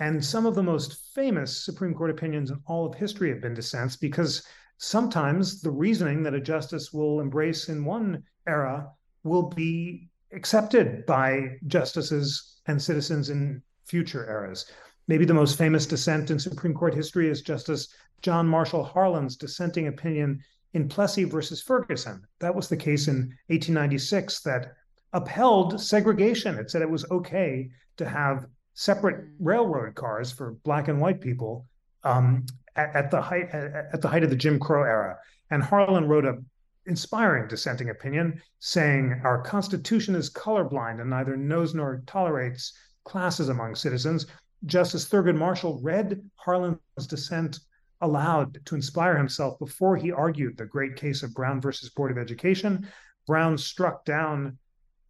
And 0.00 0.24
some 0.24 0.44
of 0.44 0.54
the 0.54 0.62
most 0.62 1.14
famous 1.14 1.64
Supreme 1.64 1.94
Court 1.94 2.10
opinions 2.10 2.50
in 2.50 2.60
all 2.66 2.86
of 2.86 2.94
history 2.94 3.28
have 3.30 3.40
been 3.40 3.54
dissents 3.54 3.96
because 3.96 4.44
sometimes 4.78 5.60
the 5.60 5.70
reasoning 5.70 6.22
that 6.24 6.34
a 6.34 6.40
justice 6.40 6.92
will 6.92 7.20
embrace 7.20 7.68
in 7.68 7.84
one 7.84 8.24
era 8.46 8.88
will 9.22 9.50
be 9.50 10.10
accepted 10.32 11.06
by 11.06 11.56
justices 11.66 12.60
and 12.66 12.80
citizens 12.80 13.30
in 13.30 13.62
future 13.84 14.28
eras. 14.28 14.66
Maybe 15.06 15.24
the 15.24 15.34
most 15.34 15.58
famous 15.58 15.86
dissent 15.86 16.30
in 16.30 16.38
Supreme 16.38 16.74
Court 16.74 16.94
history 16.94 17.28
is 17.28 17.42
Justice 17.42 17.88
John 18.22 18.46
Marshall 18.46 18.82
Harlan's 18.82 19.36
dissenting 19.36 19.88
opinion 19.88 20.42
in 20.72 20.88
Plessy 20.88 21.24
versus 21.24 21.62
Ferguson. 21.62 22.26
That 22.40 22.54
was 22.54 22.68
the 22.68 22.76
case 22.76 23.06
in 23.06 23.36
1896 23.48 24.40
that 24.40 24.74
upheld 25.12 25.80
segregation. 25.80 26.58
It 26.58 26.70
said 26.70 26.82
it 26.82 26.90
was 26.90 27.08
okay 27.10 27.70
to 27.98 28.08
have 28.08 28.46
separate 28.74 29.24
railroad 29.38 29.94
cars 29.94 30.30
for 30.32 30.52
black 30.64 30.88
and 30.88 31.00
white 31.00 31.20
people 31.20 31.66
um, 32.02 32.44
at, 32.76 32.94
at, 32.94 33.10
the 33.10 33.20
height 33.20 33.48
at, 33.50 34.00
the 34.02 34.08
height 34.08 34.24
of 34.24 34.30
the 34.30 34.36
Jim 34.36 34.58
Crow 34.58 34.82
era. 34.82 35.16
And 35.50 35.62
Harlan 35.62 36.08
wrote 36.08 36.24
a 36.24 36.38
inspiring 36.86 37.48
dissenting 37.48 37.90
opinion 37.90 38.40
saying 38.58 39.20
our 39.24 39.40
Constitution 39.40 40.14
is 40.14 40.30
colorblind 40.30 41.00
and 41.00 41.08
neither 41.08 41.36
knows 41.36 41.74
nor 41.74 42.02
tolerates 42.06 42.76
classes 43.04 43.48
among 43.48 43.74
citizens. 43.74 44.26
Justice 44.66 45.08
Thurgood 45.08 45.36
Marshall 45.36 45.80
read 45.82 46.20
Harlan's 46.36 46.78
dissent 47.08 47.60
aloud 48.00 48.58
to 48.66 48.74
inspire 48.74 49.16
himself 49.16 49.58
before 49.58 49.96
he 49.96 50.12
argued 50.12 50.56
the 50.56 50.66
great 50.66 50.96
case 50.96 51.22
of 51.22 51.34
Brown 51.34 51.60
versus 51.60 51.90
Board 51.90 52.10
of 52.10 52.18
Education. 52.18 52.86
Brown 53.26 53.56
struck 53.56 54.04
down 54.04 54.58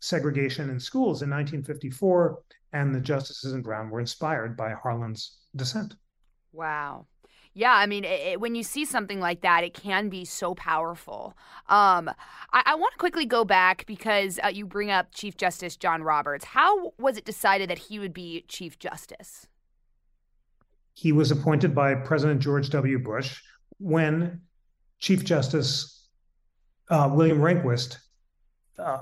segregation 0.01 0.71
in 0.71 0.79
schools 0.79 1.23
in 1.23 1.31
1954, 1.31 2.39
and 2.75 2.95
the 2.95 3.01
justices 3.01 3.55
in 3.55 3.63
Brown 3.63 3.89
were 3.89 4.01
inspired 4.01 4.57
by 4.57 4.75
Harlan's 4.75 5.39
dissent. 5.57 5.95
Wow. 6.53 7.07
Yeah, 7.57 7.73
I 7.73 7.87
mean, 7.87 8.03
it, 8.03 8.21
it, 8.21 8.41
when 8.41 8.57
you 8.57 8.65
see 8.65 8.85
something 8.85 9.21
like 9.21 9.43
that, 9.43 9.63
it 9.63 9.75
can 9.75 10.09
be 10.09 10.25
so 10.25 10.57
powerful. 10.57 11.37
Um, 11.69 12.11
I, 12.53 12.63
I 12.67 12.75
want 12.75 12.93
to 12.95 12.99
quickly 12.99 13.27
go 13.27 13.45
back 13.45 13.87
because 13.87 14.41
uh, 14.43 14.49
you 14.49 14.67
bring 14.67 14.91
up 14.91 15.15
Chief 15.15 15.37
Justice 15.37 15.77
John 15.77 16.03
Roberts. 16.03 16.45
How 16.45 16.93
was 16.99 17.17
it 17.17 17.25
decided 17.25 17.71
that 17.71 17.79
he 17.79 18.01
would 18.01 18.13
be 18.13 18.45
Chief 18.49 18.77
Justice? 18.81 19.47
He 20.95 21.13
was 21.13 21.31
appointed 21.31 21.77
by 21.77 21.95
President 21.95 22.41
George 22.41 22.71
W. 22.71 22.99
Bush 22.99 23.41
when 23.79 24.41
Chief 24.99 25.25
Justice 25.25 26.09
uh, 26.91 27.09
William 27.13 27.39
Rehnquist 27.39 27.99
uh, 28.79 28.99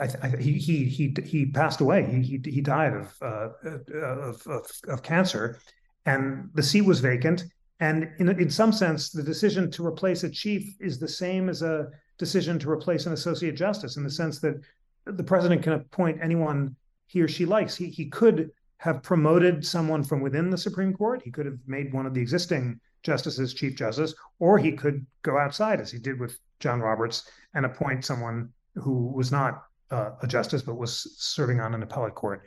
I, 0.00 0.08
I, 0.22 0.28
he 0.38 0.52
he 0.52 1.14
he 1.24 1.46
passed 1.46 1.80
away. 1.80 2.06
He 2.06 2.22
he, 2.22 2.50
he 2.50 2.60
died 2.60 2.94
of, 2.94 3.14
uh, 3.22 3.48
of, 3.94 4.46
of 4.46 4.70
of 4.88 5.02
cancer, 5.02 5.58
and 6.06 6.50
the 6.54 6.62
seat 6.62 6.82
was 6.82 7.00
vacant. 7.00 7.44
And 7.80 8.10
in 8.18 8.28
in 8.28 8.50
some 8.50 8.72
sense, 8.72 9.10
the 9.10 9.22
decision 9.22 9.70
to 9.72 9.86
replace 9.86 10.24
a 10.24 10.30
chief 10.30 10.74
is 10.80 10.98
the 10.98 11.08
same 11.08 11.48
as 11.48 11.62
a 11.62 11.88
decision 12.18 12.58
to 12.58 12.70
replace 12.70 13.06
an 13.06 13.12
associate 13.12 13.56
justice, 13.56 13.96
in 13.96 14.04
the 14.04 14.10
sense 14.10 14.40
that 14.40 14.60
the 15.04 15.22
president 15.22 15.62
can 15.62 15.74
appoint 15.74 16.18
anyone 16.20 16.74
he 17.06 17.22
or 17.22 17.28
she 17.28 17.46
likes. 17.46 17.76
He 17.76 17.88
he 17.88 18.06
could 18.06 18.50
have 18.78 19.02
promoted 19.02 19.64
someone 19.64 20.04
from 20.04 20.20
within 20.20 20.50
the 20.50 20.58
Supreme 20.58 20.92
Court. 20.92 21.22
He 21.22 21.30
could 21.30 21.46
have 21.46 21.58
made 21.66 21.92
one 21.92 22.06
of 22.06 22.14
the 22.14 22.20
existing 22.20 22.80
justices 23.02 23.54
chief 23.54 23.76
justice, 23.76 24.14
or 24.38 24.58
he 24.58 24.72
could 24.72 25.06
go 25.22 25.38
outside, 25.38 25.80
as 25.80 25.90
he 25.90 25.98
did 25.98 26.18
with 26.18 26.38
John 26.60 26.80
Roberts, 26.80 27.30
and 27.54 27.64
appoint 27.64 28.04
someone 28.04 28.52
who 28.82 29.12
was 29.12 29.30
not 29.32 29.62
uh, 29.90 30.10
a 30.22 30.26
justice 30.26 30.62
but 30.62 30.76
was 30.76 31.14
serving 31.18 31.60
on 31.60 31.74
an 31.74 31.82
appellate 31.82 32.14
court. 32.14 32.44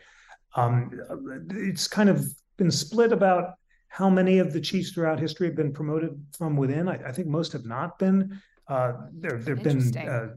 Um, 0.56 0.92
it's 1.50 1.88
kind 1.88 2.10
of 2.10 2.26
been 2.58 2.72
split 2.72 3.12
about 3.12 3.54
how 3.88 4.10
many 4.10 4.40
of 4.40 4.54
the 4.54 4.62
chiefs 4.62 4.92
throughout 4.92 5.20
history 5.20 5.48
have 5.48 5.56
been 5.56 5.74
promoted 5.74 6.12
from 6.38 6.56
within. 6.56 6.88
I, 6.88 6.96
I 7.08 7.12
think 7.12 7.28
most 7.28 7.52
have 7.54 7.66
not 7.66 8.00
been. 8.00 8.42
Uh, 8.68 8.94
there 9.14 9.38
have 9.38 9.64
been 9.64 9.98
uh, 9.98 10.28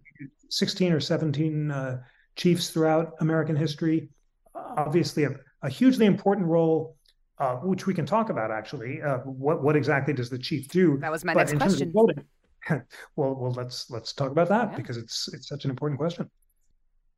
16 0.50 0.92
or 0.92 1.00
17 1.00 1.70
uh, 1.70 2.02
chiefs 2.36 2.70
throughout 2.70 3.14
American 3.20 3.54
history. 3.54 4.08
Obviously, 4.54 5.24
a, 5.24 5.36
a 5.62 5.68
hugely 5.68 6.06
important 6.06 6.48
role, 6.48 6.96
uh, 7.38 7.56
which 7.56 7.86
we 7.86 7.94
can 7.94 8.06
talk 8.06 8.30
about 8.30 8.50
actually. 8.50 9.00
Uh, 9.02 9.18
what 9.18 9.62
what 9.62 9.76
exactly 9.76 10.14
does 10.14 10.30
the 10.30 10.38
chief 10.38 10.68
do? 10.68 10.98
That 10.98 11.12
was 11.12 11.24
my 11.24 11.34
but 11.34 11.48
next 11.48 11.62
question. 11.62 11.92
Voting, 11.92 12.24
well, 13.16 13.34
well, 13.34 13.52
let's 13.52 13.90
let's 13.90 14.12
talk 14.12 14.30
about 14.30 14.48
that 14.48 14.70
yeah. 14.70 14.76
because 14.76 14.96
it's 14.96 15.28
it's 15.32 15.48
such 15.48 15.64
an 15.64 15.70
important 15.70 15.98
question. 15.98 16.30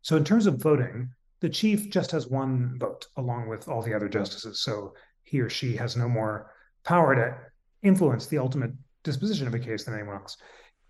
So, 0.03 0.17
in 0.17 0.25
terms 0.25 0.47
of 0.47 0.62
voting, 0.62 1.11
the 1.41 1.49
chief 1.49 1.91
just 1.91 2.11
has 2.12 2.29
one 2.29 2.76
vote 2.79 3.07
along 3.17 3.49
with 3.49 3.69
all 3.69 3.83
the 3.83 3.95
other 3.95 4.09
justices. 4.09 4.61
So 4.61 4.95
he 5.23 5.41
or 5.41 5.50
she 5.50 5.76
has 5.76 5.97
no 5.97 6.09
more 6.09 6.50
power 6.85 7.15
to 7.15 7.37
influence 7.83 8.26
the 8.26 8.38
ultimate 8.38 8.73
disposition 9.05 9.47
of 9.47 9.55
a 9.55 9.59
case 9.59 9.85
than 9.85 9.95
anyone 9.95 10.17
else. 10.17 10.37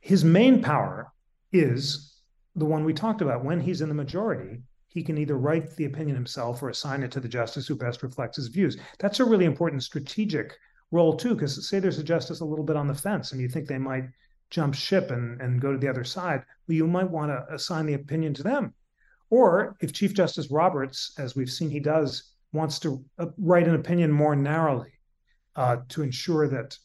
His 0.00 0.24
main 0.24 0.62
power 0.62 1.12
is 1.52 2.20
the 2.54 2.64
one 2.64 2.84
we 2.84 2.92
talked 2.92 3.22
about. 3.22 3.44
When 3.44 3.60
he's 3.60 3.80
in 3.80 3.88
the 3.88 3.94
majority, 3.94 4.62
he 4.88 5.02
can 5.02 5.18
either 5.18 5.36
write 5.36 5.74
the 5.76 5.84
opinion 5.84 6.16
himself 6.16 6.62
or 6.62 6.70
assign 6.70 7.02
it 7.02 7.10
to 7.12 7.20
the 7.20 7.28
justice 7.28 7.66
who 7.66 7.74
best 7.74 8.02
reflects 8.02 8.36
his 8.36 8.48
views. 8.48 8.78
That's 8.98 9.20
a 9.20 9.24
really 9.24 9.44
important 9.44 9.82
strategic 9.82 10.56
role 10.92 11.16
too, 11.16 11.34
because 11.34 11.68
say 11.68 11.80
there's 11.80 11.98
a 11.98 12.04
justice 12.04 12.40
a 12.40 12.44
little 12.44 12.64
bit 12.64 12.76
on 12.76 12.86
the 12.86 12.94
fence 12.94 13.32
and 13.32 13.40
you 13.40 13.48
think 13.48 13.66
they 13.66 13.78
might 13.78 14.04
jump 14.50 14.74
ship 14.74 15.10
and, 15.10 15.40
and 15.40 15.60
go 15.60 15.72
to 15.72 15.78
the 15.78 15.88
other 15.88 16.04
side, 16.04 16.42
well, 16.66 16.76
you 16.76 16.86
might 16.86 17.10
want 17.10 17.30
to 17.30 17.54
assign 17.54 17.86
the 17.86 17.94
opinion 17.94 18.34
to 18.34 18.42
them. 18.42 18.74
Or 19.30 19.76
if 19.80 19.92
Chief 19.92 20.14
Justice 20.14 20.50
Roberts, 20.50 21.12
as 21.18 21.34
we've 21.34 21.50
seen 21.50 21.70
he 21.70 21.80
does, 21.80 22.34
wants 22.52 22.78
to 22.80 23.04
uh, 23.18 23.26
write 23.38 23.66
an 23.66 23.74
opinion 23.74 24.12
more 24.12 24.36
narrowly 24.36 24.92
uh, 25.56 25.78
to 25.88 26.02
ensure 26.02 26.48
that 26.48 26.76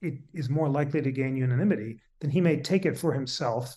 it 0.00 0.14
is 0.32 0.48
more 0.48 0.68
likely 0.68 1.02
to 1.02 1.10
gain 1.10 1.36
unanimity, 1.36 2.00
then 2.20 2.30
he 2.30 2.40
may 2.40 2.60
take 2.60 2.86
it 2.86 2.96
for 2.96 3.12
himself 3.12 3.76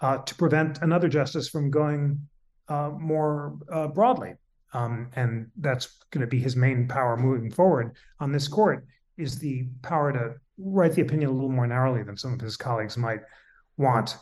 uh, 0.00 0.18
to 0.18 0.34
prevent 0.34 0.82
another 0.82 1.08
justice 1.08 1.48
from 1.48 1.70
going 1.70 2.20
uh, 2.68 2.90
more 2.90 3.58
uh, 3.72 3.88
broadly. 3.88 4.34
Um, 4.72 5.10
and 5.14 5.50
that's 5.56 5.98
going 6.10 6.20
to 6.20 6.26
be 6.26 6.38
his 6.38 6.56
main 6.56 6.86
power 6.86 7.16
moving 7.16 7.50
forward 7.50 7.96
on 8.20 8.32
this 8.32 8.46
court 8.48 8.86
is 9.16 9.38
the 9.38 9.66
power 9.82 10.12
to 10.12 10.34
write 10.58 10.92
the 10.92 11.02
opinion 11.02 11.30
a 11.30 11.32
little 11.32 11.50
more 11.50 11.66
narrowly 11.66 12.02
than 12.02 12.16
some 12.16 12.32
of 12.32 12.40
his 12.40 12.56
colleagues 12.56 12.96
might 12.96 13.20
want. 13.76 14.16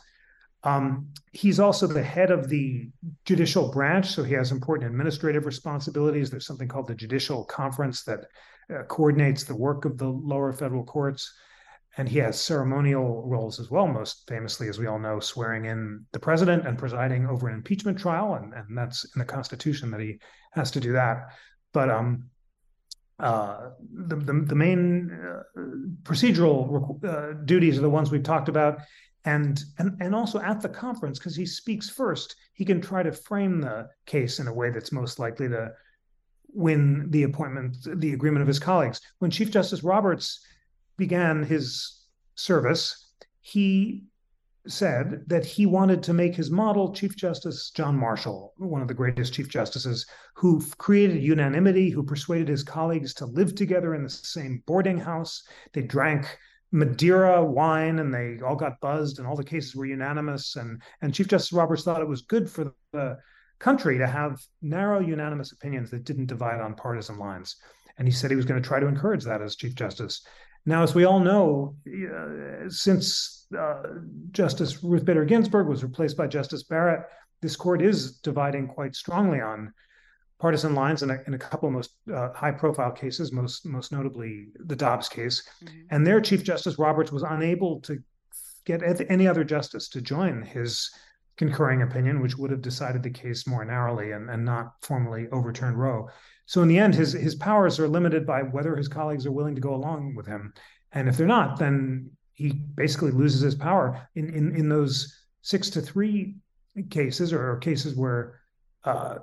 Um, 0.63 1.09
he's 1.31 1.59
also 1.59 1.85
the 1.85 2.03
head 2.03 2.31
of 2.31 2.49
the 2.49 2.89
judicial 3.23 3.71
branch, 3.71 4.07
so 4.07 4.23
he 4.23 4.33
has 4.33 4.51
important 4.51 4.89
administrative 4.89 5.45
responsibilities. 5.45 6.29
There's 6.29 6.47
something 6.47 6.67
called 6.67 6.87
the 6.87 6.95
Judicial 6.95 7.45
Conference 7.45 8.03
that 8.03 8.25
uh, 8.73 8.83
coordinates 8.83 9.43
the 9.43 9.55
work 9.55 9.85
of 9.85 9.97
the 9.97 10.07
lower 10.07 10.51
federal 10.51 10.83
courts. 10.83 11.31
And 11.97 12.09
he 12.09 12.17
has 12.17 12.41
ceremonial 12.41 13.23
roles 13.25 13.59
as 13.59 13.71
well, 13.71 13.87
most 13.87 14.27
famously, 14.27 14.67
as 14.67 14.77
we 14.77 14.87
all 14.87 14.99
know, 14.99 15.19
swearing 15.21 15.65
in 15.65 16.05
the 16.11 16.19
president 16.19 16.67
and 16.67 16.77
presiding 16.77 17.25
over 17.25 17.47
an 17.47 17.53
impeachment 17.53 17.97
trial. 17.97 18.33
And, 18.33 18.53
and 18.53 18.77
that's 18.77 19.05
in 19.15 19.19
the 19.19 19.25
Constitution 19.25 19.91
that 19.91 20.01
he 20.01 20.19
has 20.51 20.71
to 20.71 20.81
do 20.81 20.91
that. 20.93 21.27
But 21.71 21.89
um, 21.89 22.29
uh, 23.19 23.69
the, 23.93 24.15
the, 24.17 24.33
the, 24.33 24.55
main 24.55 25.11
uh, 25.11 25.43
procedural 26.03 27.03
uh, 27.03 27.33
duties 27.45 27.77
are 27.77 27.81
the 27.81 27.89
ones 27.89 28.11
we've 28.11 28.23
talked 28.23 28.49
about. 28.49 28.79
And, 29.23 29.63
and, 29.79 29.97
and 30.01 30.13
also 30.13 30.39
at 30.39 30.61
the 30.61 30.69
conference, 30.69 31.17
because 31.17 31.35
he 31.35 31.45
speaks 31.45 31.89
first, 31.89 32.35
he 32.53 32.65
can 32.65 32.81
try 32.81 33.03
to 33.03 33.11
frame 33.11 33.61
the 33.61 33.87
case 34.05 34.39
in 34.39 34.47
a 34.47 34.53
way 34.53 34.69
that's 34.69 34.91
most 34.91 35.17
likely 35.17 35.49
to 35.49 35.71
win 36.53 37.09
the 37.09 37.23
appointment, 37.23 37.77
the 37.99 38.13
agreement 38.13 38.41
of 38.41 38.47
his 38.47 38.59
colleagues. 38.59 39.01
When 39.19 39.31
Chief 39.31 39.49
Justice 39.49 39.83
Roberts 39.83 40.45
began 40.97 41.43
his 41.43 42.05
service, 42.35 43.13
he 43.41 44.03
said 44.67 45.23
that 45.27 45.45
he 45.45 45.65
wanted 45.65 46.01
to 46.03 46.13
make 46.13 46.35
his 46.35 46.51
model 46.51 46.93
Chief 46.93 47.15
Justice 47.15 47.71
John 47.71 47.95
Marshall, 47.95 48.53
one 48.57 48.81
of 48.81 48.87
the 48.87 48.93
greatest 48.93 49.33
Chief 49.33 49.49
Justices, 49.49 50.05
who 50.35 50.61
created 50.77 51.21
unanimity, 51.21 51.89
who 51.89 52.03
persuaded 52.03 52.47
his 52.47 52.63
colleagues 52.63 53.13
to 53.15 53.25
live 53.25 53.55
together 53.55 53.95
in 53.95 54.03
the 54.03 54.09
same 54.09 54.63
boarding 54.65 54.99
house. 54.99 55.43
They 55.73 55.81
drank 55.81 56.37
Madeira 56.71 57.43
wine 57.43 57.99
and 57.99 58.13
they 58.13 58.39
all 58.45 58.55
got 58.55 58.79
buzzed 58.81 59.19
and 59.19 59.27
all 59.27 59.35
the 59.35 59.43
cases 59.43 59.75
were 59.75 59.85
unanimous. 59.85 60.55
And, 60.55 60.81
and 61.01 61.13
Chief 61.13 61.27
Justice 61.27 61.53
Roberts 61.53 61.83
thought 61.83 62.01
it 62.01 62.07
was 62.07 62.23
good 62.23 62.49
for 62.49 62.73
the 62.91 63.17
country 63.59 63.97
to 63.97 64.07
have 64.07 64.41
narrow, 64.61 64.99
unanimous 64.99 65.51
opinions 65.51 65.89
that 65.91 66.03
didn't 66.03 66.25
divide 66.25 66.59
on 66.59 66.75
partisan 66.75 67.17
lines. 67.17 67.55
And 67.97 68.07
he 68.07 68.13
said 68.13 68.29
he 68.29 68.35
was 68.35 68.45
going 68.45 68.61
to 68.61 68.67
try 68.67 68.79
to 68.79 68.87
encourage 68.87 69.23
that 69.23 69.41
as 69.41 69.55
Chief 69.55 69.75
Justice. 69.75 70.21
Now, 70.65 70.83
as 70.83 70.95
we 70.95 71.05
all 71.05 71.19
know, 71.19 71.75
uh, 71.87 72.69
since 72.69 73.34
uh, 73.57 73.83
Justice 74.31 74.83
Ruth 74.83 75.05
Bader 75.05 75.25
Ginsburg 75.25 75.67
was 75.67 75.83
replaced 75.83 76.17
by 76.17 76.27
Justice 76.27 76.63
Barrett, 76.63 77.05
this 77.41 77.55
court 77.55 77.81
is 77.81 78.17
dividing 78.19 78.67
quite 78.67 78.95
strongly 78.95 79.41
on 79.41 79.73
partisan 80.39 80.75
lines 80.75 81.03
in 81.03 81.11
a, 81.11 81.17
in 81.27 81.33
a 81.33 81.37
couple 81.37 81.67
of 81.67 81.73
most 81.73 81.91
uh, 82.13 82.29
high 82.33 82.51
profile 82.51 82.91
cases, 82.91 83.31
most 83.31 83.65
most 83.65 83.91
notably 83.91 84.47
the 84.65 84.75
Dobbs 84.75 85.09
case. 85.09 85.47
Mm-hmm. 85.63 85.79
And 85.91 86.07
there, 86.07 86.19
Chief 86.21 86.43
Justice 86.43 86.79
Roberts 86.79 87.11
was 87.11 87.23
unable 87.23 87.79
to 87.81 87.99
get 88.65 88.81
any 89.09 89.27
other 89.27 89.43
justice 89.43 89.89
to 89.89 90.01
join 90.01 90.41
his 90.41 90.89
concurring 91.37 91.83
opinion, 91.83 92.21
which 92.21 92.37
would 92.37 92.51
have 92.51 92.61
decided 92.61 93.03
the 93.03 93.09
case 93.09 93.45
more 93.45 93.63
narrowly 93.63 94.11
and, 94.11 94.29
and 94.29 94.43
not 94.43 94.73
formally 94.81 95.27
overturned 95.31 95.77
Roe. 95.77 96.09
So 96.47 96.61
in 96.61 96.67
the 96.67 96.79
end, 96.79 96.95
his 96.95 97.13
his 97.13 97.35
powers 97.35 97.79
are 97.79 97.87
limited 97.87 98.25
by 98.25 98.41
whether 98.41 98.75
his 98.75 98.87
colleagues 98.87 99.25
are 99.25 99.31
willing 99.31 99.55
to 99.55 99.61
go 99.61 99.75
along 99.75 100.15
with 100.15 100.27
him. 100.27 100.53
And 100.91 101.07
if 101.09 101.17
they're 101.17 101.27
not, 101.27 101.59
then 101.59 102.11
he 102.35 102.51
basically 102.51 103.11
loses 103.11 103.41
his 103.41 103.55
power 103.55 104.07
in 104.15 104.29
in, 104.33 104.55
in 104.55 104.69
those 104.69 105.23
six 105.41 105.69
to 105.71 105.81
three 105.81 106.35
cases 106.89 107.33
or 107.33 107.57
cases 107.57 107.95
where 107.95 108.41
uh, 108.83 109.17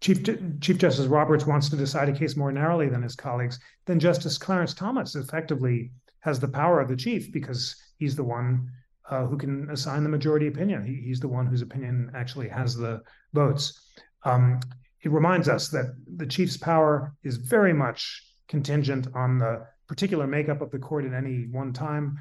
Chief 0.00 0.22
Chief 0.60 0.78
Justice 0.78 1.06
Roberts 1.06 1.46
wants 1.46 1.68
to 1.68 1.76
decide 1.76 2.08
a 2.08 2.18
case 2.18 2.36
more 2.36 2.52
narrowly 2.52 2.88
than 2.88 3.02
his 3.02 3.14
colleagues, 3.14 3.58
then 3.86 4.00
Justice 4.00 4.38
Clarence 4.38 4.72
Thomas 4.72 5.14
effectively 5.14 5.92
has 6.20 6.40
the 6.40 6.48
power 6.48 6.80
of 6.80 6.88
the 6.88 6.96
chief 6.96 7.30
because 7.32 7.76
he's 7.98 8.16
the 8.16 8.24
one 8.24 8.70
uh, 9.10 9.26
who 9.26 9.36
can 9.36 9.68
assign 9.70 10.02
the 10.02 10.08
majority 10.08 10.46
opinion. 10.46 10.84
He, 10.84 10.94
he's 11.06 11.20
the 11.20 11.28
one 11.28 11.46
whose 11.46 11.62
opinion 11.62 12.10
actually 12.14 12.48
has 12.48 12.76
the 12.76 13.02
votes. 13.34 13.90
Um, 14.24 14.60
it 15.02 15.10
reminds 15.10 15.48
us 15.48 15.68
that 15.68 15.94
the 16.16 16.26
chief's 16.26 16.56
power 16.56 17.14
is 17.22 17.36
very 17.36 17.72
much 17.72 18.22
contingent 18.48 19.08
on 19.14 19.38
the 19.38 19.66
particular 19.90 20.28
makeup 20.28 20.60
of 20.60 20.70
the 20.70 20.78
court 20.78 21.04
at 21.04 21.12
any 21.12 21.48
one 21.50 21.72
time. 21.72 22.16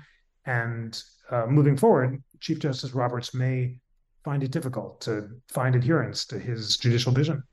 And 0.48 1.00
uh, 1.30 1.46
moving 1.46 1.78
forward, 1.78 2.24
Chief 2.40 2.58
Justice 2.58 2.96
Roberts 2.96 3.36
may 3.36 3.78
find 4.26 4.42
it 4.42 4.50
difficult 4.50 5.00
to 5.02 5.30
find 5.50 5.76
adherence 5.76 6.26
to 6.26 6.40
his 6.40 6.78
judicial 6.78 7.12
vision. 7.12 7.44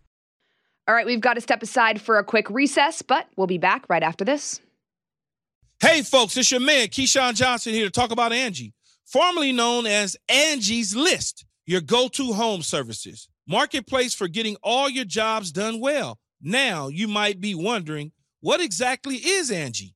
All 0.88 0.94
right, 0.94 1.04
we've 1.04 1.20
got 1.20 1.35
to 1.35 1.42
step 1.42 1.62
aside 1.62 2.00
for 2.00 2.16
a 2.18 2.25
quick 2.25 2.49
recess, 2.49 3.02
but 3.02 3.28
we'll 3.37 3.46
be 3.46 3.58
back 3.58 3.85
right 3.90 4.02
after 4.02 4.25
this. 4.25 4.62
Hey, 5.80 6.00
folks, 6.00 6.35
it's 6.38 6.50
your 6.50 6.61
man, 6.61 6.88
Keyshawn 6.88 7.35
Johnson, 7.35 7.75
here 7.75 7.85
to 7.85 7.90
talk 7.90 8.11
about 8.11 8.32
Angie, 8.32 8.73
formerly 9.04 9.52
known 9.52 9.85
as 9.85 10.16
Angie's 10.30 10.96
List, 10.96 11.44
your 11.66 11.82
go 11.82 12.08
to 12.08 12.32
home 12.32 12.62
services 12.62 13.28
marketplace 13.46 14.14
for 14.14 14.28
getting 14.28 14.56
all 14.62 14.88
your 14.88 15.04
jobs 15.04 15.52
done 15.52 15.78
well. 15.78 16.18
Now, 16.40 16.88
you 16.88 17.06
might 17.06 17.40
be 17.40 17.54
wondering, 17.54 18.12
what 18.40 18.61
exactly 18.61 19.16
is 19.16 19.50
Angie? 19.50 19.96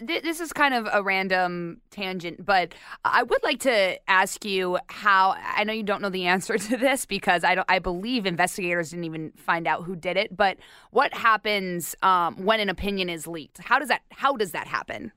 This 0.00 0.40
is 0.40 0.52
kind 0.52 0.74
of 0.74 0.88
a 0.92 1.02
random 1.02 1.80
tangent, 1.90 2.44
but 2.44 2.74
I 3.04 3.22
would 3.22 3.42
like 3.42 3.60
to 3.60 3.98
ask 4.10 4.44
you 4.44 4.78
how. 4.88 5.36
I 5.38 5.64
know 5.64 5.72
you 5.72 5.82
don't 5.82 6.02
know 6.02 6.10
the 6.10 6.26
answer 6.26 6.58
to 6.58 6.76
this 6.76 7.06
because 7.06 7.44
I 7.44 7.54
don't. 7.54 7.66
I 7.68 7.78
believe 7.78 8.26
investigators 8.26 8.90
didn't 8.90 9.04
even 9.04 9.32
find 9.36 9.66
out 9.66 9.84
who 9.84 9.96
did 9.96 10.16
it. 10.16 10.36
But 10.36 10.58
what 10.90 11.12
happens 11.14 11.94
um, 12.02 12.44
when 12.44 12.60
an 12.60 12.68
opinion 12.68 13.08
is 13.08 13.26
leaked? 13.26 13.58
How 13.58 13.78
does 13.78 13.88
that? 13.88 14.02
How 14.10 14.36
does 14.36 14.52
that 14.52 14.66
happen? 14.66 15.12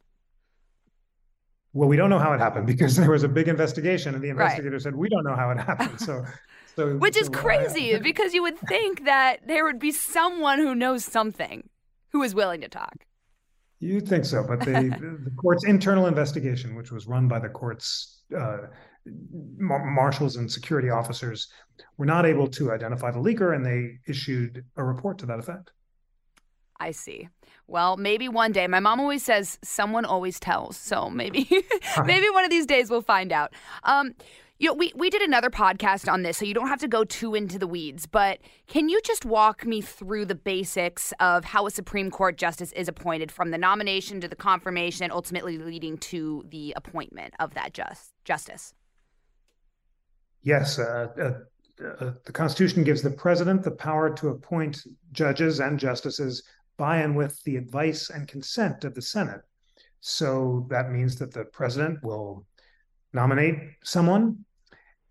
Well, 1.73 1.87
we 1.87 1.95
don't 1.95 2.09
know 2.09 2.19
how 2.19 2.33
it 2.33 2.39
happened 2.39 2.67
because 2.67 2.97
there 2.97 3.11
was 3.11 3.23
a 3.23 3.29
big 3.29 3.47
investigation, 3.47 4.13
and 4.13 4.23
the 4.23 4.29
investigator 4.29 4.71
right. 4.71 4.81
said 4.81 4.95
we 4.95 5.09
don't 5.09 5.23
know 5.23 5.35
how 5.35 5.51
it 5.51 5.57
happened. 5.57 5.99
So. 5.99 6.25
So, 6.77 6.95
Which 6.95 7.17
is 7.17 7.25
so 7.25 7.33
crazy 7.33 7.99
because 7.99 8.33
you 8.33 8.43
would 8.43 8.57
think 8.57 9.03
that 9.03 9.45
there 9.45 9.65
would 9.65 9.77
be 9.77 9.91
someone 9.91 10.57
who 10.57 10.73
knows 10.73 11.03
something 11.03 11.69
who 12.13 12.23
is 12.23 12.33
willing 12.33 12.61
to 12.61 12.69
talk. 12.69 13.05
You'd 13.81 14.07
think 14.07 14.25
so, 14.25 14.43
but 14.47 14.59
the, 14.59 14.71
the 15.25 15.31
court's 15.31 15.65
internal 15.65 16.05
investigation, 16.05 16.75
which 16.75 16.91
was 16.91 17.07
run 17.07 17.27
by 17.27 17.39
the 17.39 17.49
court's 17.49 18.21
uh, 18.37 18.67
marshals 19.05 20.35
and 20.35 20.49
security 20.49 20.91
officers, 20.91 21.47
were 21.97 22.05
not 22.05 22.27
able 22.27 22.47
to 22.47 22.71
identify 22.71 23.09
the 23.09 23.19
leaker, 23.19 23.55
and 23.55 23.65
they 23.65 23.97
issued 24.07 24.63
a 24.77 24.83
report 24.83 25.17
to 25.17 25.25
that 25.25 25.39
effect. 25.39 25.71
I 26.79 26.91
see. 26.91 27.27
Well, 27.67 27.97
maybe 27.97 28.29
one 28.29 28.51
day. 28.51 28.67
My 28.67 28.79
mom 28.79 28.99
always 28.99 29.23
says 29.23 29.57
someone 29.63 30.05
always 30.05 30.39
tells, 30.39 30.77
so 30.77 31.09
maybe 31.09 31.47
maybe 32.05 32.29
one 32.29 32.43
of 32.43 32.51
these 32.51 32.67
days 32.67 32.91
we'll 32.91 33.01
find 33.01 33.31
out. 33.31 33.53
Um, 33.83 34.13
you 34.61 34.67
know, 34.67 34.75
we, 34.75 34.93
we 34.95 35.09
did 35.09 35.23
another 35.23 35.49
podcast 35.49 36.09
on 36.09 36.21
this, 36.21 36.37
so 36.37 36.45
you 36.45 36.53
don't 36.53 36.67
have 36.67 36.81
to 36.81 36.87
go 36.87 37.03
too 37.03 37.33
into 37.33 37.57
the 37.57 37.65
weeds, 37.65 38.05
but 38.05 38.37
can 38.67 38.89
you 38.89 39.01
just 39.03 39.25
walk 39.25 39.65
me 39.65 39.81
through 39.81 40.23
the 40.25 40.35
basics 40.35 41.11
of 41.19 41.43
how 41.45 41.65
a 41.65 41.71
Supreme 41.71 42.11
Court 42.11 42.37
justice 42.37 42.71
is 42.73 42.87
appointed 42.87 43.31
from 43.31 43.49
the 43.49 43.57
nomination 43.57 44.21
to 44.21 44.27
the 44.27 44.35
confirmation, 44.35 45.09
ultimately 45.09 45.57
leading 45.57 45.97
to 45.97 46.45
the 46.47 46.75
appointment 46.77 47.33
of 47.39 47.55
that 47.55 47.73
just, 47.73 48.13
justice? 48.23 48.75
Yes. 50.43 50.77
Uh, 50.77 51.07
uh, 51.19 51.83
uh, 51.83 52.13
the 52.23 52.31
Constitution 52.31 52.83
gives 52.83 53.01
the 53.01 53.09
president 53.09 53.63
the 53.63 53.71
power 53.71 54.13
to 54.13 54.29
appoint 54.29 54.83
judges 55.11 55.59
and 55.59 55.79
justices 55.79 56.43
by 56.77 56.97
and 56.97 57.17
with 57.17 57.41
the 57.45 57.55
advice 57.55 58.11
and 58.11 58.27
consent 58.27 58.83
of 58.83 58.93
the 58.93 59.01
Senate. 59.01 59.41
So 60.01 60.67
that 60.69 60.91
means 60.91 61.15
that 61.15 61.33
the 61.33 61.45
president 61.45 62.03
will 62.03 62.45
nominate 63.11 63.55
someone 63.83 64.45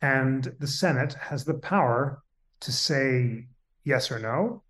and 0.02 0.52
the 0.58 0.66
Senate 0.66 1.14
has 1.14 1.44
the 1.44 1.54
power 1.54 2.22
to 2.60 2.72
say 2.72 3.46
yes 3.84 4.10
or 4.10 4.18
no, 4.18 4.62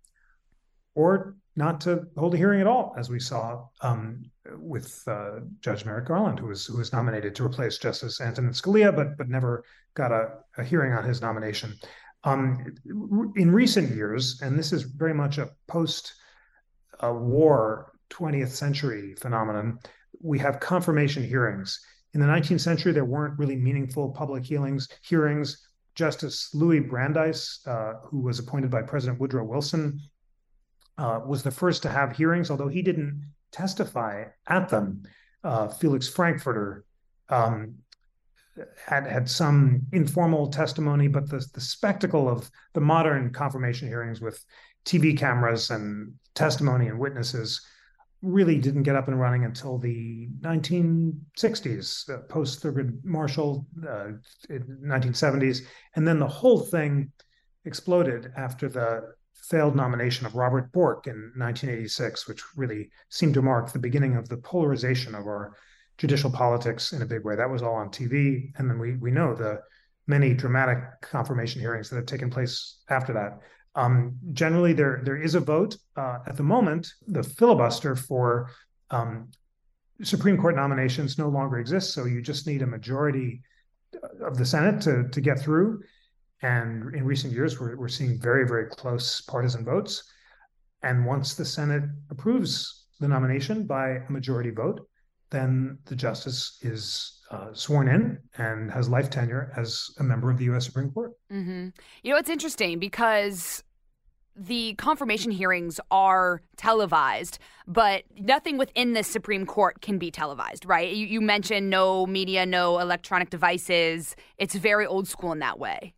or 0.95 1.35
not 1.55 1.81
to 1.81 2.07
hold 2.17 2.33
a 2.33 2.37
hearing 2.37 2.61
at 2.61 2.67
all, 2.67 2.93
as 2.97 3.09
we 3.09 3.19
saw 3.19 3.65
um, 3.81 4.23
with 4.57 5.03
uh, 5.07 5.39
Judge 5.59 5.83
Merrick 5.85 6.05
Garland, 6.05 6.39
who 6.39 6.47
was 6.47 6.65
who 6.65 6.77
was 6.77 6.93
nominated 6.93 7.35
to 7.35 7.45
replace 7.45 7.77
Justice 7.77 8.21
Antonin 8.21 8.53
Scalia, 8.53 8.95
but 8.95 9.17
but 9.17 9.29
never 9.29 9.63
got 9.93 10.11
a, 10.11 10.29
a 10.57 10.63
hearing 10.63 10.93
on 10.93 11.03
his 11.03 11.21
nomination. 11.21 11.75
Um, 12.23 12.75
in 13.35 13.51
recent 13.51 13.93
years, 13.95 14.41
and 14.41 14.57
this 14.57 14.71
is 14.71 14.83
very 14.83 15.13
much 15.13 15.39
a 15.39 15.49
post-war 15.67 16.21
20th 18.11 18.49
century 18.49 19.15
phenomenon, 19.15 19.79
we 20.21 20.37
have 20.37 20.59
confirmation 20.59 21.23
hearings 21.23 21.83
in 22.13 22.19
the 22.19 22.27
19th 22.27 22.61
century, 22.61 22.91
there 22.91 23.05
weren't 23.05 23.39
really 23.39 23.55
meaningful 23.55 24.09
public 24.09 24.43
hearings. 24.43 24.87
Hearings. 25.03 25.67
Justice 25.93 26.53
Louis 26.53 26.79
Brandeis, 26.79 27.59
uh, 27.65 27.95
who 28.05 28.19
was 28.21 28.39
appointed 28.39 28.71
by 28.71 28.81
President 28.81 29.19
Woodrow 29.19 29.43
Wilson, 29.43 29.99
uh, 30.97 31.19
was 31.25 31.43
the 31.43 31.51
first 31.51 31.83
to 31.83 31.89
have 31.89 32.15
hearings, 32.15 32.49
although 32.49 32.69
he 32.69 32.81
didn't 32.81 33.29
testify 33.51 34.25
at 34.47 34.69
them. 34.69 35.03
Uh, 35.43 35.67
Felix 35.67 36.07
Frankfurter 36.07 36.85
um, 37.27 37.75
had 38.85 39.05
had 39.05 39.29
some 39.29 39.81
informal 39.91 40.49
testimony, 40.49 41.07
but 41.07 41.29
the 41.29 41.45
the 41.53 41.61
spectacle 41.61 42.29
of 42.29 42.49
the 42.73 42.81
modern 42.81 43.33
confirmation 43.33 43.87
hearings 43.87 44.21
with 44.21 44.43
TV 44.85 45.17
cameras 45.17 45.71
and 45.71 46.13
testimony 46.35 46.87
and 46.87 46.99
witnesses 46.99 47.61
really 48.21 48.57
didn't 48.59 48.83
get 48.83 48.95
up 48.95 49.07
and 49.07 49.19
running 49.19 49.45
until 49.45 49.77
the 49.77 50.27
1960s, 50.41 52.09
uh, 52.09 52.19
post 52.29 52.61
Thurgood 52.61 53.03
Marshall, 53.03 53.65
uh, 53.87 54.11
1970s, 54.49 55.61
and 55.95 56.07
then 56.07 56.19
the 56.19 56.27
whole 56.27 56.59
thing 56.59 57.11
exploded 57.65 58.31
after 58.37 58.69
the 58.69 59.13
failed 59.49 59.75
nomination 59.75 60.25
of 60.25 60.35
Robert 60.35 60.71
Bork 60.71 61.07
in 61.07 61.31
1986, 61.35 62.27
which 62.27 62.41
really 62.55 62.89
seemed 63.09 63.33
to 63.33 63.41
mark 63.41 63.71
the 63.71 63.79
beginning 63.79 64.15
of 64.15 64.29
the 64.29 64.37
polarization 64.37 65.15
of 65.15 65.25
our 65.25 65.55
judicial 65.97 66.31
politics 66.31 66.93
in 66.93 67.01
a 67.01 67.05
big 67.05 67.23
way. 67.23 67.35
That 67.35 67.49
was 67.49 67.61
all 67.61 67.75
on 67.75 67.89
TV, 67.89 68.51
and 68.57 68.69
then 68.69 68.79
we 68.79 68.95
we 68.97 69.11
know 69.11 69.35
the 69.35 69.61
many 70.07 70.33
dramatic 70.33 70.79
confirmation 71.01 71.61
hearings 71.61 71.89
that 71.89 71.95
have 71.95 72.05
taken 72.05 72.29
place 72.29 72.81
after 72.89 73.13
that. 73.13 73.39
Um, 73.75 74.17
generally, 74.33 74.73
there 74.73 75.01
there 75.03 75.21
is 75.21 75.35
a 75.35 75.39
vote 75.39 75.77
uh, 75.95 76.19
at 76.27 76.35
the 76.35 76.43
moment. 76.43 76.91
The 77.07 77.23
filibuster 77.23 77.95
for 77.95 78.49
um, 78.89 79.29
Supreme 80.03 80.37
Court 80.37 80.55
nominations 80.55 81.17
no 81.17 81.29
longer 81.29 81.59
exists, 81.59 81.93
so 81.93 82.05
you 82.05 82.21
just 82.21 82.47
need 82.47 82.61
a 82.61 82.67
majority 82.67 83.41
of 84.21 84.37
the 84.37 84.45
Senate 84.45 84.81
to 84.81 85.07
to 85.09 85.21
get 85.21 85.39
through. 85.39 85.81
And 86.41 86.93
in 86.95 87.05
recent 87.05 87.33
years, 87.33 87.59
we're 87.59 87.77
we're 87.77 87.87
seeing 87.87 88.19
very 88.19 88.47
very 88.47 88.67
close 88.69 89.21
partisan 89.21 89.63
votes. 89.63 90.03
And 90.83 91.05
once 91.05 91.35
the 91.35 91.45
Senate 91.45 91.83
approves 92.09 92.87
the 92.99 93.07
nomination 93.07 93.67
by 93.67 94.01
a 94.07 94.11
majority 94.11 94.49
vote, 94.49 94.87
then 95.29 95.77
the 95.85 95.95
justice 95.95 96.57
is 96.61 97.20
uh, 97.31 97.53
sworn 97.53 97.87
in 97.87 98.17
and 98.37 98.69
has 98.71 98.89
life 98.89 99.09
tenure 99.09 99.51
as 99.55 99.89
a 99.99 100.03
member 100.03 100.29
of 100.29 100.37
the 100.37 100.45
U.S. 100.45 100.65
Supreme 100.65 100.91
Court. 100.91 101.13
Mm-hmm. 101.31 101.69
You 102.03 102.11
know, 102.11 102.17
it's 102.17 102.29
interesting 102.29 102.77
because 102.77 103.63
the 104.35 104.73
confirmation 104.75 105.31
hearings 105.31 105.79
are 105.89 106.41
televised, 106.57 107.39
but 107.67 108.03
nothing 108.17 108.57
within 108.57 108.93
the 108.93 109.03
Supreme 109.03 109.45
Court 109.45 109.81
can 109.81 109.97
be 109.97 110.11
televised, 110.11 110.65
right? 110.65 110.93
You, 110.93 111.05
you, 111.05 111.21
mentioned 111.21 111.69
no 111.69 112.05
media, 112.05 112.45
no 112.45 112.79
electronic 112.79 113.29
devices. 113.29 114.15
It's 114.37 114.55
very 114.55 114.85
old 114.85 115.07
school 115.07 115.31
in 115.31 115.39
that 115.39 115.59
way. 115.59 115.93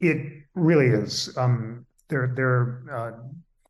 It 0.00 0.44
really 0.54 0.86
is. 0.86 1.36
Um, 1.36 1.86
they're 2.08 2.32
they're 2.34 2.82
uh, 2.90 3.12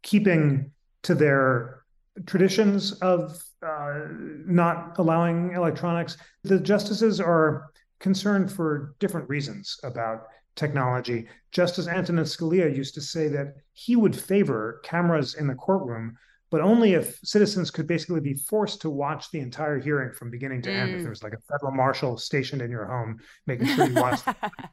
keeping 0.03 0.71
to 1.03 1.15
their 1.15 1.83
traditions 2.27 2.93
of 3.01 3.43
uh, 3.67 4.01
not 4.47 4.99
allowing 4.99 5.53
electronics. 5.53 6.17
The 6.45 6.61
justices 6.61 7.21
are 7.21 7.71
concerned 7.99 8.53
for 8.53 8.95
different 9.01 9.29
reasons 9.29 9.79
about 9.83 10.29
technology. 10.55 11.27
Justice 11.53 11.89
Antonin 11.89 12.25
Scalia 12.25 12.75
used 12.75 12.95
to 12.95 13.01
say 13.01 13.29
that 13.29 13.55
he 13.73 13.97
would 13.97 14.15
favor 14.15 14.81
cameras 14.85 15.35
in 15.35 15.47
the 15.47 15.55
courtroom, 15.55 16.17
but 16.51 16.61
only 16.61 16.95
if 16.95 17.19
citizens 17.25 17.71
could 17.71 17.87
basically 17.87 18.21
be 18.21 18.35
forced 18.35 18.81
to 18.83 18.91
watch 18.91 19.31
the 19.31 19.41
entire 19.41 19.79
hearing 19.79 20.13
from 20.13 20.31
beginning 20.31 20.63
to 20.63 20.71
mm. 20.71 20.77
end. 20.77 20.95
If 20.95 21.01
there 21.03 21.11
was 21.11 21.23
like 21.23 21.35
a 21.35 21.53
federal 21.53 21.73
marshal 21.73 22.17
stationed 22.17 22.63
in 22.63 22.71
your 22.71 22.87
home, 22.87 23.19
making 23.47 23.69
sure 23.69 23.89
you 23.89 23.95
watch 23.95 24.21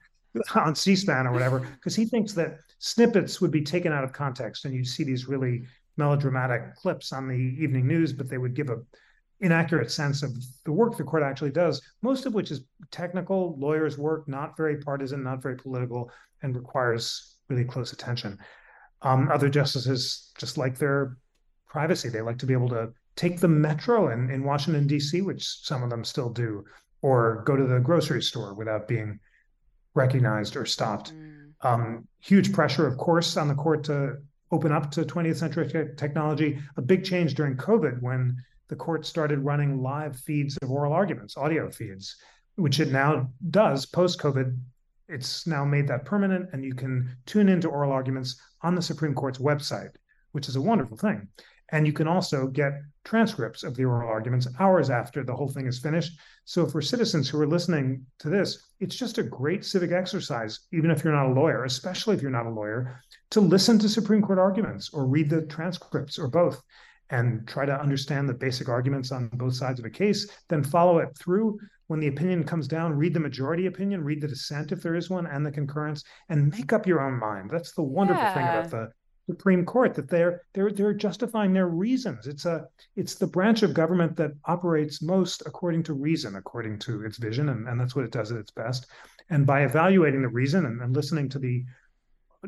on 0.56 0.76
C-SPAN 0.76 1.28
or 1.28 1.32
whatever, 1.32 1.60
because 1.60 1.96
he 1.96 2.06
thinks 2.06 2.34
that 2.34 2.60
snippets 2.80 3.40
would 3.40 3.52
be 3.52 3.62
taken 3.62 3.92
out 3.92 4.04
of 4.04 4.12
context, 4.14 4.66
and 4.66 4.74
you'd 4.74 4.88
see 4.88 5.04
these 5.04 5.28
really 5.28 5.66
melodramatic 5.98 6.76
clips 6.76 7.14
on 7.14 7.28
the 7.28 7.36
evening 7.36 7.88
news, 7.88 8.14
but 8.14 8.30
they 8.30 8.38
would 8.38 8.54
give 8.54 8.70
a 8.70 8.82
inaccurate 9.42 9.92
sense 9.92 10.24
of 10.24 10.32
the 10.64 10.72
work 10.72 10.98
the 10.98 11.04
court 11.04 11.24
actually 11.24 11.52
does, 11.52 11.82
most 12.02 12.26
of 12.26 12.34
which 12.34 12.52
is 12.52 12.62
technical 12.92 13.58
lawyers' 13.60 13.98
work, 13.98 14.28
not 14.28 14.56
very 14.56 14.78
partisan, 14.78 15.24
not 15.24 15.42
very 15.42 15.56
political, 15.56 16.10
and 16.42 16.56
requires 16.56 17.36
really 17.50 17.66
close 17.66 17.92
attention. 17.92 18.38
Um, 19.02 19.30
other 19.32 19.50
justices 19.50 20.32
just 20.38 20.58
like 20.58 20.78
their 20.78 21.18
privacy. 21.68 22.10
They 22.10 22.22
like 22.22 22.40
to 22.40 22.46
be 22.46 22.54
able 22.54 22.70
to 22.70 22.94
take 23.16 23.40
the 23.40 23.48
metro 23.48 24.12
in, 24.12 24.30
in 24.30 24.44
Washington, 24.44 24.88
D.C., 24.88 25.22
which 25.22 25.44
some 25.44 25.84
of 25.84 25.90
them 25.90 26.04
still 26.04 26.30
do, 26.30 26.64
or 27.02 27.44
go 27.46 27.56
to 27.56 27.66
the 27.66 27.80
grocery 27.80 28.22
store 28.22 28.54
without 28.54 28.88
being 28.88 29.20
recognized 29.94 30.56
or 30.56 30.66
stopped. 30.66 31.14
Mm. 31.14 31.54
Um, 31.62 32.08
huge 32.20 32.54
pressure, 32.54 32.88
of 32.88 32.98
course, 32.98 33.38
on 33.38 33.48
the 33.48 33.56
court 33.56 33.84
to 33.86 34.18
open 34.52 34.72
up 34.72 34.92
to 34.92 35.04
20th 35.04 35.38
century 35.38 35.90
technology. 35.98 36.60
A 36.78 36.82
big 36.82 37.04
change 37.04 37.34
during 37.36 37.58
COVID 37.58 38.02
when 38.02 38.38
the 38.68 38.76
court 38.76 39.06
started 39.06 39.40
running 39.40 39.82
live 39.82 40.18
feeds 40.20 40.58
of 40.62 40.72
oral 40.72 40.94
arguments, 40.94 41.38
audio 41.38 41.70
feeds, 41.70 42.16
which 42.56 42.80
it 42.80 42.92
now 42.92 43.30
does 43.50 43.86
post 43.86 44.20
COVID. 44.20 44.58
It's 45.08 45.46
now 45.46 45.66
made 45.66 45.88
that 45.88 46.06
permanent, 46.06 46.50
and 46.52 46.64
you 46.64 46.74
can 46.74 47.16
tune 47.26 47.50
into 47.50 47.70
oral 47.70 47.92
arguments 47.92 48.40
on 48.62 48.74
the 48.74 48.82
Supreme 48.82 49.14
Court's 49.14 49.38
website, 49.38 49.92
which 50.32 50.50
is 50.50 50.56
a 50.56 50.62
wonderful 50.62 50.98
thing. 50.98 51.28
And 51.72 51.88
you 51.88 51.94
can 51.94 52.08
also 52.08 52.48
get 52.48 52.74
transcripts 53.04 53.64
of 53.64 53.76
the 53.76 53.86
oral 53.86 54.10
arguments 54.10 54.48
hours 54.60 54.90
after 54.90 55.24
the 55.24 55.36
whole 55.36 55.48
thing 55.48 55.68
is 55.68 55.80
finished. 55.80 56.18
So, 56.44 56.66
for 56.66 56.82
citizens 56.82 57.30
who 57.30 57.40
are 57.40 57.48
listening 57.48 58.06
to 58.20 58.30
this, 58.30 58.70
it's 58.80 58.96
just 58.96 59.18
a 59.18 59.24
great 59.24 59.66
civic 59.66 59.92
exercise, 59.92 60.60
even 60.72 60.92
if 60.92 61.04
you're 61.04 61.14
not 61.14 61.32
a 61.32 61.34
lawyer, 61.34 61.64
especially 61.64 62.16
if 62.16 62.22
you're 62.22 62.32
not 62.32 62.46
a 62.46 62.50
lawyer, 62.50 63.02
to 63.32 63.42
listen 63.42 63.80
to 63.80 63.90
Supreme 63.90 64.22
Court 64.22 64.40
arguments 64.40 64.90
or 64.94 65.06
read 65.06 65.30
the 65.30 65.44
transcripts 65.44 66.20
or 66.20 66.28
both 66.28 66.62
and 67.10 67.48
try 67.48 67.66
to 67.66 67.80
understand 67.80 68.28
the 68.28 68.34
basic 68.34 68.68
arguments 68.68 69.12
on 69.12 69.30
both 69.34 69.56
sides 69.56 69.80
of 69.80 69.86
a 69.86 69.90
case, 69.90 70.28
then 70.50 70.64
follow 70.64 71.00
it 71.00 71.16
through. 71.18 71.60
When 71.88 72.00
the 72.00 72.08
opinion 72.08 72.44
comes 72.44 72.68
down, 72.68 72.94
read 72.94 73.14
the 73.14 73.20
majority 73.20 73.68
opinion, 73.68 74.04
read 74.04 74.22
the 74.22 74.28
dissent 74.28 74.72
if 74.72 74.82
there 74.82 74.96
is 74.96 75.10
one, 75.10 75.28
and 75.28 75.46
the 75.46 75.52
concurrence, 75.52 76.04
and 76.30 76.52
make 76.52 76.74
up 76.74 76.88
your 76.88 77.02
own 77.02 77.20
mind. 77.20 77.52
That's 77.52 77.74
the 77.74 77.84
wonderful 77.84 78.24
yeah. 78.24 78.34
thing 78.34 78.44
about 78.44 78.72
the 78.72 78.90
Supreme 79.28 79.66
Court 79.66 79.96
that 79.96 80.10
they're 80.10 80.44
they're 80.54 80.72
they're 80.72 80.94
justifying 80.94 81.54
their 81.54 81.68
reasons. 81.68 82.28
It's 82.28 82.46
a 82.46 82.68
it's 82.96 83.16
the 83.16 83.28
branch 83.28 83.64
of 83.64 83.74
government 83.74 84.16
that 84.18 84.34
operates 84.46 85.02
most 85.02 85.42
according 85.46 85.84
to 85.84 85.94
reason, 85.94 86.36
according 86.36 86.80
to 86.80 87.04
its 87.04 87.18
vision, 87.18 87.50
and, 87.50 87.68
and 87.68 87.80
that's 87.80 87.96
what 87.96 88.06
it 88.06 88.12
does 88.12 88.32
at 88.32 88.38
its 88.38 88.52
best. 88.52 88.88
And 89.30 89.46
by 89.46 89.64
evaluating 89.64 90.22
the 90.22 90.28
reason 90.28 90.66
and, 90.66 90.82
and 90.82 90.96
listening 90.96 91.30
to 91.30 91.40
the 91.40 91.66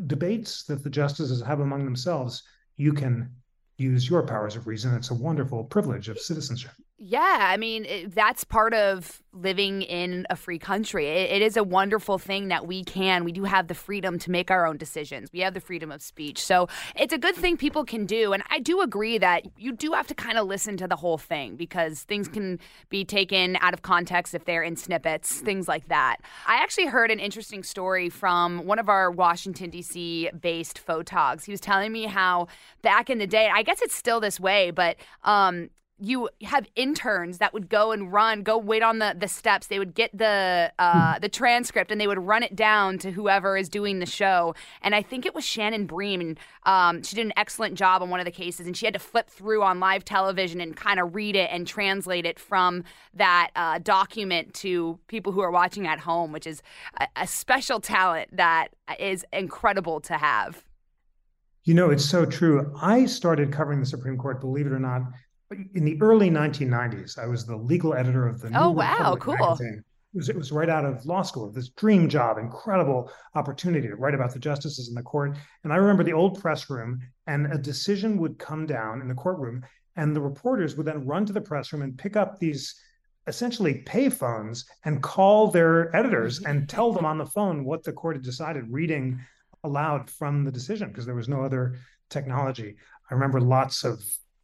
debates 0.06 0.64
that 0.66 0.84
the 0.84 0.90
justices 0.90 1.42
have 1.42 1.60
among 1.60 1.84
themselves, 1.84 2.44
you 2.76 2.94
can 2.94 3.32
use 3.78 4.10
your 4.10 4.26
powers 4.26 4.56
of 4.56 4.68
reason. 4.68 4.94
It's 4.94 5.12
a 5.12 5.16
wonderful 5.16 5.64
privilege 5.64 6.10
of 6.10 6.20
citizenship. 6.20 6.74
Yeah, 7.00 7.38
I 7.42 7.58
mean, 7.58 7.86
it, 7.86 8.16
that's 8.16 8.44
part 8.44 8.74
of 8.74 9.22
living 9.32 9.84
in 9.84 10.26
a 10.32 10.36
free 10.36 10.58
country. 10.58 11.06
It, 11.06 11.30
it 11.30 11.42
is 11.44 11.56
a 11.56 11.64
wonderful 11.64 12.18
thing 12.18 12.48
that 12.48 12.66
we 12.66 12.84
can. 12.84 13.24
We 13.24 13.32
do 13.32 13.44
have 13.44 13.68
the 13.68 13.76
freedom 13.76 14.18
to 14.18 14.32
make 14.32 14.50
our 14.50 14.66
own 14.66 14.78
decisions. 14.78 15.30
We 15.32 15.42
have 15.42 15.54
the 15.54 15.60
freedom 15.60 15.92
of 15.92 16.02
speech. 16.02 16.44
So 16.44 16.68
it's 16.96 17.14
a 17.14 17.20
good 17.20 17.36
thing 17.36 17.56
people 17.56 17.86
can 17.86 18.08
do. 18.08 18.34
And 18.34 18.42
I 18.50 18.58
do 18.58 18.82
agree 18.82 19.20
that 19.20 19.44
you 19.60 19.74
do 19.74 19.92
have 19.92 20.08
to 20.08 20.16
kind 20.16 20.40
of 20.40 20.48
listen 20.48 20.76
to 20.78 20.88
the 20.88 20.96
whole 20.96 21.20
thing 21.20 21.56
because 21.56 22.02
things 22.02 22.28
can 22.28 22.60
be 22.90 23.06
taken 23.06 23.58
out 23.62 23.76
of 23.76 23.84
context 23.84 24.34
if 24.34 24.46
they're 24.46 24.64
in 24.64 24.76
snippets, 24.76 25.40
things 25.40 25.68
like 25.68 25.90
that. 25.90 26.18
I 26.48 26.56
actually 26.56 26.88
heard 26.88 27.12
an 27.12 27.20
interesting 27.20 27.62
story 27.62 28.10
from 28.10 28.66
one 28.66 28.80
of 28.80 28.90
our 28.90 29.12
Washington, 29.12 29.70
D.C. 29.70 30.32
based 30.42 30.84
photogs. 30.84 31.46
He 31.46 31.52
was 31.52 31.62
telling 31.62 31.92
me 31.92 32.06
how 32.06 32.48
back 32.82 33.12
in 33.12 33.20
the 33.20 33.28
day, 33.28 33.52
I 33.54 33.62
guess 33.62 33.84
it's 33.84 33.94
still 33.94 34.20
this 34.20 34.40
way, 34.40 34.72
but 34.72 34.96
um, 35.24 35.70
you 36.00 36.30
have 36.44 36.68
interns 36.76 37.40
that 37.40 37.54
would 37.54 37.70
go 37.70 37.92
and 37.92 38.14
run, 38.14 38.44
go 38.44 38.58
wait 38.58 38.84
on 38.84 39.00
the, 39.00 39.16
the 39.18 39.28
steps. 39.28 39.68
They 39.68 39.80
would 39.80 39.96
get 39.96 40.16
the 40.16 40.72
uh, 40.78 41.14
hmm. 41.16 41.22
the 41.22 41.30
transcript 41.30 41.92
and 41.92 42.00
they 42.00 42.08
would 42.08 42.20
run 42.20 42.44
it 42.44 42.56
down 42.56 43.00
to 43.00 43.12
whoever 43.12 43.58
is 43.58 43.68
doing 43.68 44.00
the 44.00 44.06
show. 44.06 44.54
And 44.82 44.94
I 44.94 45.02
think 45.02 45.26
it 45.26 45.34
was 45.34 45.44
Shannon 45.44 45.86
Bream, 45.88 46.22
and 46.22 46.40
um, 46.64 47.02
she 47.02 47.16
did 47.16 47.26
an 47.26 47.34
excellent 47.36 47.76
job 47.76 48.02
on 48.04 48.10
one 48.10 48.20
of 48.20 48.26
the 48.26 48.32
cases. 48.32 48.68
And 48.68 48.78
she 48.78 48.86
had 48.86 48.94
to 48.94 49.00
flip 49.00 49.30
through 49.30 49.64
on 49.64 49.80
live 49.80 50.06
television 50.06 50.62
and 50.62 50.76
kind 50.76 51.00
of 51.00 51.16
read 51.16 51.36
it 51.36 51.50
and 51.52 51.66
translate 51.66 52.26
it 52.26 52.40
from 52.40 52.84
that 53.16 53.50
uh, 53.56 53.80
document 53.80 54.54
to 54.56 55.00
people 55.08 55.32
who 55.32 55.42
are 55.42 55.52
watching 55.52 55.88
at 55.88 56.00
home, 56.00 56.32
which 56.32 56.46
is 56.46 56.62
a, 57.00 57.08
a 57.16 57.28
special 57.28 57.80
talent 57.80 58.36
that 58.36 58.68
is 59.00 59.26
incredible 59.34 60.00
to 60.02 60.18
have. 60.18 60.64
You 61.64 61.74
know, 61.74 61.90
it's 61.90 62.06
so 62.06 62.26
true. 62.26 62.74
I 62.82 63.06
started 63.06 63.52
covering 63.52 63.82
the 63.82 63.86
Supreme 63.86 64.18
Court, 64.18 64.40
believe 64.40 64.68
it 64.68 64.72
or 64.72 64.80
not, 64.80 65.02
in 65.52 65.86
the 65.86 65.98
early 66.02 66.30
1990s, 66.30 67.18
I 67.18 67.28
was 67.28 67.46
the 67.46 67.56
legal 67.56 67.94
editor 67.94 68.28
of 68.28 68.42
the 68.42 68.48
oh, 68.48 68.50
New 68.50 68.56
York 68.56 68.88
Times. 68.88 68.98
Oh 69.00 69.04
wow, 69.04 69.14
Republic 69.14 69.40
cool. 69.40 69.48
Magazine. 69.50 69.84
It 70.14 70.18
was, 70.18 70.30
it 70.30 70.36
was 70.36 70.52
right 70.52 70.70
out 70.70 70.86
of 70.86 71.06
law 71.06 71.22
school, 71.22 71.52
this 71.52 71.70
dream 71.70 72.10
job, 72.10 72.38
incredible 72.38 73.12
opportunity 73.36 73.88
to 73.88 73.96
write 73.96 74.16
about 74.16 74.34
the 74.34 74.40
justices 74.40 74.88
in 74.88 74.96
the 74.96 75.04
court. 75.04 75.38
And 75.64 75.72
I 75.72 75.76
remember 75.76 76.04
the 76.04 76.14
old 76.14 76.40
press 76.40 76.70
room, 76.70 77.02
and 77.28 77.52
a 77.54 77.58
decision 77.58 78.18
would 78.18 78.40
come 78.40 78.66
down 78.66 79.02
in 79.02 79.08
the 79.08 79.14
courtroom, 79.14 79.66
and 79.96 80.16
the 80.16 80.22
reporters 80.22 80.76
would 80.76 80.88
then 80.88 81.06
run 81.06 81.26
to 81.26 81.34
the 81.34 81.42
press 81.42 81.72
room 81.74 81.82
and 81.82 81.98
pick 81.98 82.16
up 82.16 82.40
these 82.40 82.80
essentially 83.28 83.80
pay 83.86 84.10
phones 84.10 84.66
and 84.86 85.04
call 85.04 85.52
their 85.52 85.96
editors 85.96 86.40
mm-hmm. 86.40 86.52
and 86.52 86.70
tell 86.70 86.94
them 86.94 87.06
on 87.06 87.18
the 87.18 87.26
phone 87.26 87.66
what 87.66 87.84
the 87.84 87.92
court 87.92 88.16
had 88.16 88.24
decided, 88.24 88.72
reading 88.72 89.20
aloud 89.64 90.10
from 90.10 90.46
the 90.46 90.52
decision 90.52 90.88
because 90.88 91.06
there 91.06 91.16
was 91.16 91.30
no 91.30 91.44
other 91.44 91.76
technology. 92.10 92.76
I 93.12 93.14
remember 93.14 93.42
lots 93.42 93.84
of 93.84 94.02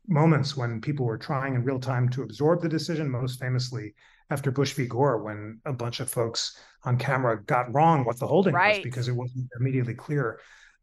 moments 0.07 0.57
when 0.57 0.81
people 0.81 1.05
were 1.05 1.17
trying 1.17 1.55
in 1.55 1.63
real 1.63 1.79
time 1.79 2.09
to 2.09 2.23
absorb 2.23 2.61
the 2.61 2.69
decision, 2.69 3.09
most 3.09 3.39
famously 3.39 3.93
after 4.29 4.51
Bush 4.51 4.73
v. 4.73 4.85
Gore, 4.85 5.21
when 5.21 5.59
a 5.65 5.73
bunch 5.73 5.99
of 5.99 6.09
folks 6.09 6.57
on 6.83 6.97
camera 6.97 7.41
got 7.43 7.73
wrong 7.73 8.03
what 8.03 8.19
the 8.19 8.27
holding 8.27 8.53
right. 8.53 8.77
was 8.77 8.83
because 8.83 9.07
it 9.07 9.15
wasn't 9.15 9.47
immediately 9.59 9.93
clear. 9.93 10.39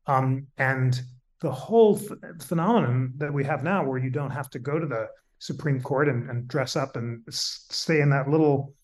Um, 0.07 0.47
and 0.57 1.01
the 1.41 1.51
whole 1.51 2.01
phenomenon 2.41 3.15
that 3.17 3.33
we 3.33 3.45
have 3.45 3.63
now, 3.63 3.85
where 3.85 3.99
you 3.99 4.11
don't 4.11 4.31
have 4.31 4.51
to 4.51 4.59
go 4.59 4.79
to 4.79 4.87
the 4.87 5.09
Supreme 5.39 5.81
Court 5.81 6.09
and, 6.09 6.29
and 6.29 6.47
dress 6.49 6.77
up 6.77 6.97
and 6.97 7.23
stay 7.31 8.01
in 8.01 8.11
that 8.11 8.29
little 8.29 8.75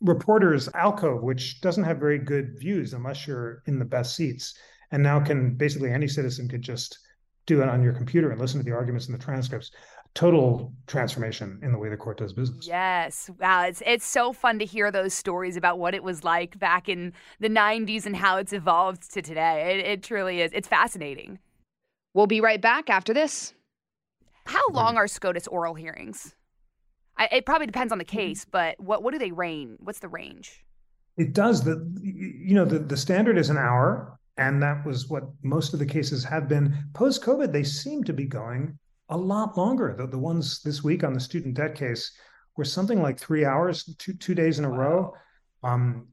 reporter's 0.00 0.68
alcove, 0.74 1.22
which 1.22 1.60
doesn't 1.60 1.84
have 1.84 1.98
very 1.98 2.18
good 2.18 2.58
views 2.58 2.92
unless 2.92 3.26
you're 3.26 3.62
in 3.66 3.78
the 3.78 3.84
best 3.84 4.16
seats. 4.16 4.54
And 4.90 5.02
now 5.02 5.20
can 5.20 5.54
basically 5.54 5.90
any 5.90 6.08
citizen 6.08 6.48
could 6.48 6.62
just 6.62 6.98
do 7.46 7.62
it 7.62 7.68
on 7.68 7.82
your 7.82 7.92
computer 7.92 8.30
and 8.30 8.40
listen 8.40 8.58
to 8.60 8.64
the 8.64 8.74
arguments 8.74 9.06
and 9.06 9.14
the 9.14 9.22
transcripts. 9.22 9.70
Total 10.14 10.70
transformation 10.86 11.58
in 11.62 11.72
the 11.72 11.78
way 11.78 11.88
the 11.88 11.96
court 11.96 12.18
does 12.18 12.34
business. 12.34 12.66
Yes. 12.66 13.30
Wow. 13.40 13.64
It's 13.64 13.82
it's 13.86 14.04
so 14.04 14.34
fun 14.34 14.58
to 14.58 14.66
hear 14.66 14.90
those 14.90 15.14
stories 15.14 15.56
about 15.56 15.78
what 15.78 15.94
it 15.94 16.02
was 16.02 16.22
like 16.22 16.58
back 16.58 16.88
in 16.88 17.14
the 17.40 17.48
90s 17.48 18.04
and 18.04 18.14
how 18.14 18.36
it's 18.36 18.52
evolved 18.52 19.10
to 19.14 19.22
today. 19.22 19.78
It, 19.78 19.86
it 19.86 20.02
truly 20.02 20.42
is. 20.42 20.50
It's 20.52 20.68
fascinating. 20.68 21.38
We'll 22.12 22.26
be 22.26 22.42
right 22.42 22.60
back 22.60 22.90
after 22.90 23.14
this. 23.14 23.54
How 24.44 24.62
long 24.70 24.96
are 24.96 25.06
SCOTUS 25.06 25.46
oral 25.46 25.74
hearings? 25.74 26.34
I, 27.16 27.28
it 27.32 27.46
probably 27.46 27.66
depends 27.66 27.92
on 27.92 27.98
the 27.98 28.04
mm-hmm. 28.04 28.16
case, 28.16 28.44
but 28.44 28.78
what 28.80 29.02
what 29.02 29.12
do 29.12 29.18
they 29.18 29.32
range? 29.32 29.78
What's 29.80 30.00
the 30.00 30.08
range? 30.08 30.64
It 31.16 31.32
does. 31.32 31.64
The 31.64 31.90
you 32.02 32.54
know 32.54 32.64
the 32.64 32.78
the 32.78 32.96
standard 32.96 33.38
is 33.38 33.50
an 33.50 33.58
hour, 33.58 34.18
and 34.36 34.62
that 34.62 34.84
was 34.86 35.08
what 35.08 35.24
most 35.42 35.72
of 35.72 35.78
the 35.78 35.86
cases 35.86 36.24
have 36.24 36.48
been. 36.48 36.76
Post 36.94 37.22
COVID, 37.22 37.52
they 37.52 37.64
seem 37.64 38.02
to 38.04 38.12
be 38.12 38.24
going 38.24 38.78
a 39.08 39.16
lot 39.16 39.58
longer. 39.58 39.94
The 39.96 40.06
the 40.06 40.18
ones 40.18 40.62
this 40.62 40.82
week 40.82 41.04
on 41.04 41.12
the 41.12 41.20
student 41.20 41.54
debt 41.54 41.74
case 41.74 42.10
were 42.56 42.64
something 42.64 43.02
like 43.02 43.18
three 43.18 43.44
hours, 43.44 43.84
two 43.98 44.14
two 44.14 44.34
days 44.34 44.58
in 44.58 44.64
a 44.64 44.70
wow. 44.70 44.76
row. 44.76 45.14
Um, 45.64 46.08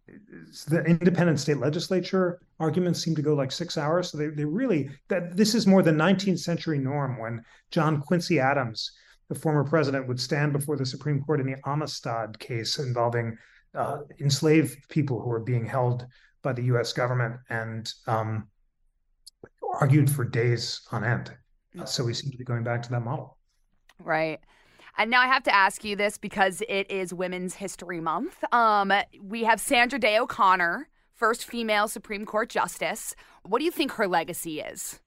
the 0.67 0.83
independent 0.83 1.39
state 1.39 1.57
legislature 1.57 2.39
arguments 2.59 3.03
seem 3.03 3.15
to 3.15 3.23
go 3.23 3.33
like 3.33 3.51
six 3.51 3.79
hours. 3.79 4.11
So 4.11 4.17
they, 4.17 4.27
they 4.27 4.45
really 4.45 4.91
that 5.07 5.35
this 5.35 5.55
is 5.55 5.65
more 5.65 5.81
the 5.81 5.91
19th 5.91 6.39
century 6.39 6.77
norm 6.77 7.17
when 7.19 7.43
John 7.71 8.01
Quincy 8.01 8.39
Adams, 8.39 8.91
the 9.27 9.35
former 9.35 9.63
president, 9.63 10.07
would 10.07 10.19
stand 10.19 10.53
before 10.53 10.77
the 10.77 10.85
Supreme 10.85 11.23
Court 11.23 11.39
in 11.39 11.47
the 11.47 11.57
Amistad 11.65 12.37
case 12.37 12.77
involving 12.77 13.37
uh, 13.73 13.99
enslaved 14.19 14.77
people 14.89 15.19
who 15.21 15.29
were 15.29 15.39
being 15.39 15.65
held 15.65 16.05
by 16.41 16.53
the 16.53 16.63
U.S. 16.63 16.93
government 16.93 17.35
and 17.49 17.91
um, 18.07 18.47
argued 19.79 20.09
for 20.09 20.25
days 20.25 20.81
on 20.91 21.03
end. 21.03 21.31
Uh, 21.79 21.85
so 21.85 22.03
we 22.03 22.13
seem 22.13 22.31
to 22.31 22.37
be 22.37 22.43
going 22.43 22.63
back 22.63 22.81
to 22.83 22.89
that 22.89 23.01
model. 23.01 23.37
Right. 23.99 24.39
And 24.97 25.11
now 25.11 25.21
I 25.21 25.27
have 25.27 25.43
to 25.43 25.55
ask 25.55 25.83
you 25.83 25.95
this 25.95 26.17
because 26.17 26.61
it 26.67 26.89
is 26.89 27.13
Women's 27.13 27.53
History 27.55 28.01
Month. 28.01 28.43
Um, 28.53 28.91
we 29.21 29.43
have 29.43 29.61
Sandra 29.61 29.99
Day 29.99 30.17
O'Connor, 30.17 30.89
first 31.13 31.45
female 31.45 31.87
Supreme 31.87 32.25
Court 32.25 32.49
justice. 32.49 33.15
What 33.43 33.59
do 33.59 33.65
you 33.65 33.71
think 33.71 33.91
her 33.93 34.07
legacy 34.07 34.59
is? 34.59 34.99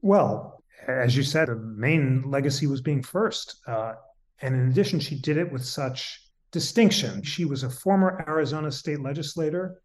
Well, 0.00 0.62
as 0.86 1.16
you 1.16 1.22
said, 1.22 1.48
the 1.48 1.56
main 1.56 2.30
legacy 2.30 2.66
was 2.66 2.80
being 2.80 3.02
first. 3.02 3.56
Uh, 3.66 3.94
and 4.42 4.54
in 4.54 4.68
addition, 4.68 5.00
she 5.00 5.18
did 5.18 5.38
it 5.38 5.50
with 5.50 5.64
such 5.64 6.20
distinction. 6.52 7.22
She 7.22 7.44
was 7.44 7.62
a 7.62 7.70
former 7.70 8.24
Arizona 8.28 8.70
state 8.70 9.00
legislator. 9.00 9.80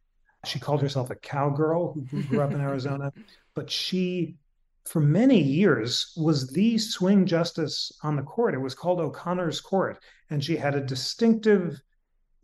She 0.45 0.59
called 0.59 0.81
herself 0.81 1.09
a 1.09 1.15
cowgirl 1.15 1.95
who 2.09 2.23
grew 2.23 2.41
up 2.41 2.51
in 2.51 2.61
Arizona, 2.69 3.13
but 3.53 3.69
she 3.69 4.37
for 4.85 4.99
many 4.99 5.41
years 5.41 6.13
was 6.17 6.49
the 6.49 6.77
swing 6.77 7.25
justice 7.25 7.91
on 8.03 8.15
the 8.15 8.23
court. 8.23 8.53
It 8.53 8.61
was 8.61 8.73
called 8.73 8.99
O'Connor's 8.99 9.61
Court, 9.61 9.99
and 10.29 10.43
she 10.43 10.57
had 10.57 10.75
a 10.75 10.81
distinctive, 10.81 11.79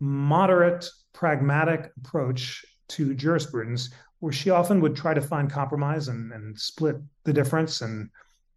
moderate, 0.00 0.88
pragmatic 1.12 1.90
approach 1.96 2.64
to 2.88 3.14
jurisprudence, 3.14 3.90
where 4.20 4.32
she 4.32 4.50
often 4.50 4.80
would 4.80 4.96
try 4.96 5.14
to 5.14 5.20
find 5.20 5.50
compromise 5.50 6.08
and, 6.08 6.32
and 6.32 6.58
split 6.58 6.96
the 7.24 7.32
difference 7.32 7.80
and 7.80 8.10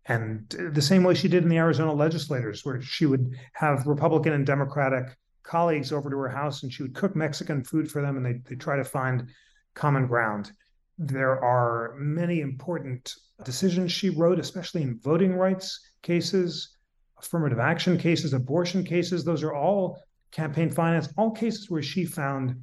and 0.08 0.50
the 0.74 0.82
same 0.82 1.04
way 1.04 1.14
she 1.14 1.28
did 1.28 1.44
in 1.44 1.50
the 1.50 1.60
Arizona 1.60 1.94
legislators, 1.94 2.66
where 2.66 2.82
she 2.82 3.06
would 3.06 3.36
have 3.54 3.86
Republican 3.86 4.34
and 4.34 4.48
Democratic 4.48 5.16
colleagues 5.44 5.92
over 5.92 6.10
to 6.10 6.18
her 6.18 6.30
house 6.30 6.64
and 6.64 6.72
she 6.72 6.84
would 6.84 6.96
cook 6.96 7.16
Mexican 7.16 7.64
food 7.64 7.92
for 7.92 8.02
them 8.02 8.18
and 8.18 8.26
they 8.26 8.42
they 8.48 8.56
try 8.56 8.76
to 8.76 8.84
find 8.84 9.28
common 9.74 10.08
ground. 10.08 10.52
There 10.98 11.44
are 11.44 11.96
many 11.98 12.42
important 12.42 13.16
decisions 13.44 13.92
she 13.92 14.10
wrote, 14.10 14.40
especially 14.40 14.84
in 14.84 15.00
voting 15.00 15.34
rights 15.36 15.80
cases, 16.04 16.78
affirmative 17.18 17.60
action 17.60 17.98
cases, 17.98 18.34
abortion 18.34 18.84
cases. 18.84 19.24
Those 19.24 19.44
are 19.44 19.54
all 19.54 20.00
campaign 20.32 20.70
finance, 20.70 21.10
all 21.18 21.32
cases 21.32 21.70
where 21.70 21.82
she 21.82 22.06
found 22.06 22.56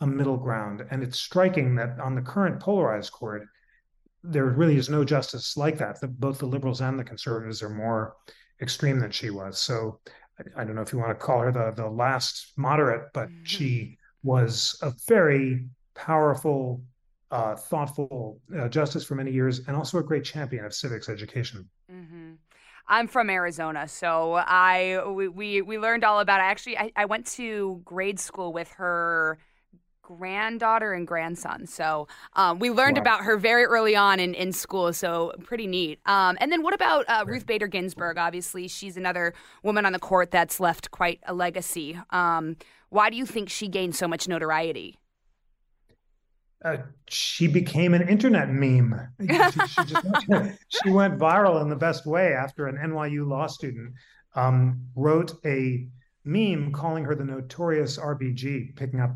a 0.00 0.06
middle 0.06 0.36
ground. 0.36 0.84
And 0.90 1.02
it's 1.02 1.18
striking 1.18 1.74
that 1.76 1.98
on 1.98 2.14
the 2.14 2.22
current 2.22 2.60
polarized 2.60 3.12
court, 3.12 3.46
there 4.22 4.46
really 4.46 4.76
is 4.76 4.88
no 4.88 5.04
justice 5.04 5.56
like 5.56 5.78
that. 5.78 6.00
The, 6.00 6.08
both 6.08 6.38
the 6.38 6.46
liberals 6.46 6.80
and 6.80 6.98
the 6.98 7.04
conservatives 7.04 7.62
are 7.62 7.70
more 7.70 8.14
extreme 8.60 8.98
than 8.98 9.10
she 9.10 9.30
was. 9.30 9.60
So 9.60 10.00
I, 10.38 10.62
I 10.62 10.64
don't 10.64 10.74
know 10.74 10.82
if 10.82 10.92
you 10.92 10.98
want 10.98 11.10
to 11.10 11.14
call 11.14 11.40
her 11.40 11.52
the, 11.52 11.72
the 11.74 11.88
last 11.88 12.52
moderate, 12.56 13.08
but 13.12 13.28
mm-hmm. 13.28 13.44
she 13.44 13.98
was 14.22 14.78
a 14.82 14.92
very 15.06 15.66
powerful 15.94 16.82
uh, 17.30 17.56
thoughtful 17.56 18.40
uh, 18.58 18.68
justice 18.68 19.04
for 19.04 19.14
many 19.14 19.30
years, 19.30 19.60
and 19.66 19.76
also 19.76 19.98
a 19.98 20.02
great 20.02 20.24
champion 20.24 20.64
of 20.64 20.74
civics 20.74 21.08
education. 21.08 21.68
Mm-hmm. 21.92 22.32
I'm 22.86 23.06
from 23.06 23.28
Arizona, 23.28 23.86
so 23.86 24.34
I 24.34 25.02
we 25.06 25.28
we, 25.28 25.62
we 25.62 25.78
learned 25.78 26.04
all 26.04 26.20
about. 26.20 26.40
It. 26.40 26.44
Actually, 26.44 26.78
I, 26.78 26.92
I 26.96 27.04
went 27.04 27.26
to 27.32 27.82
grade 27.84 28.18
school 28.18 28.52
with 28.52 28.70
her 28.72 29.38
granddaughter 30.08 30.94
and 30.94 31.06
grandson. 31.06 31.66
So 31.66 32.08
um, 32.34 32.58
we 32.58 32.70
learned 32.70 32.96
wow. 32.96 33.02
about 33.02 33.24
her 33.24 33.36
very 33.36 33.64
early 33.64 33.94
on 33.94 34.18
in, 34.18 34.32
in 34.32 34.52
school. 34.52 34.92
So 34.94 35.32
pretty 35.44 35.66
neat. 35.66 36.00
Um, 36.06 36.38
and 36.40 36.50
then 36.50 36.62
what 36.62 36.72
about 36.72 37.04
uh, 37.08 37.24
Ruth 37.26 37.46
Bader 37.46 37.68
Ginsburg? 37.68 38.16
Obviously, 38.16 38.68
she's 38.68 38.96
another 38.96 39.34
woman 39.62 39.84
on 39.84 39.92
the 39.92 39.98
court 39.98 40.30
that's 40.30 40.60
left 40.60 40.90
quite 40.90 41.20
a 41.26 41.34
legacy. 41.34 41.98
Um, 42.10 42.56
why 42.88 43.10
do 43.10 43.16
you 43.16 43.26
think 43.26 43.50
she 43.50 43.68
gained 43.68 43.94
so 43.94 44.08
much 44.08 44.26
notoriety? 44.26 44.96
uh, 46.64 46.78
she 47.08 47.46
became 47.46 47.94
an 47.94 48.08
internet 48.08 48.48
meme. 48.48 48.94
She, 49.20 49.66
she, 49.68 49.84
just, 49.84 50.06
she, 50.82 50.90
went 50.90 51.18
viral 51.18 51.62
in 51.62 51.68
the 51.68 51.76
best 51.76 52.06
way 52.06 52.32
after 52.32 52.66
an 52.66 52.76
NYU 52.76 53.28
law 53.28 53.46
student 53.46 53.92
um, 54.34 54.80
wrote 54.96 55.32
a 55.44 55.86
meme 56.24 56.72
calling 56.72 57.04
her 57.04 57.14
the 57.14 57.24
notorious 57.24 57.98
RBG, 57.98 58.76
picking 58.76 59.00
up 59.00 59.12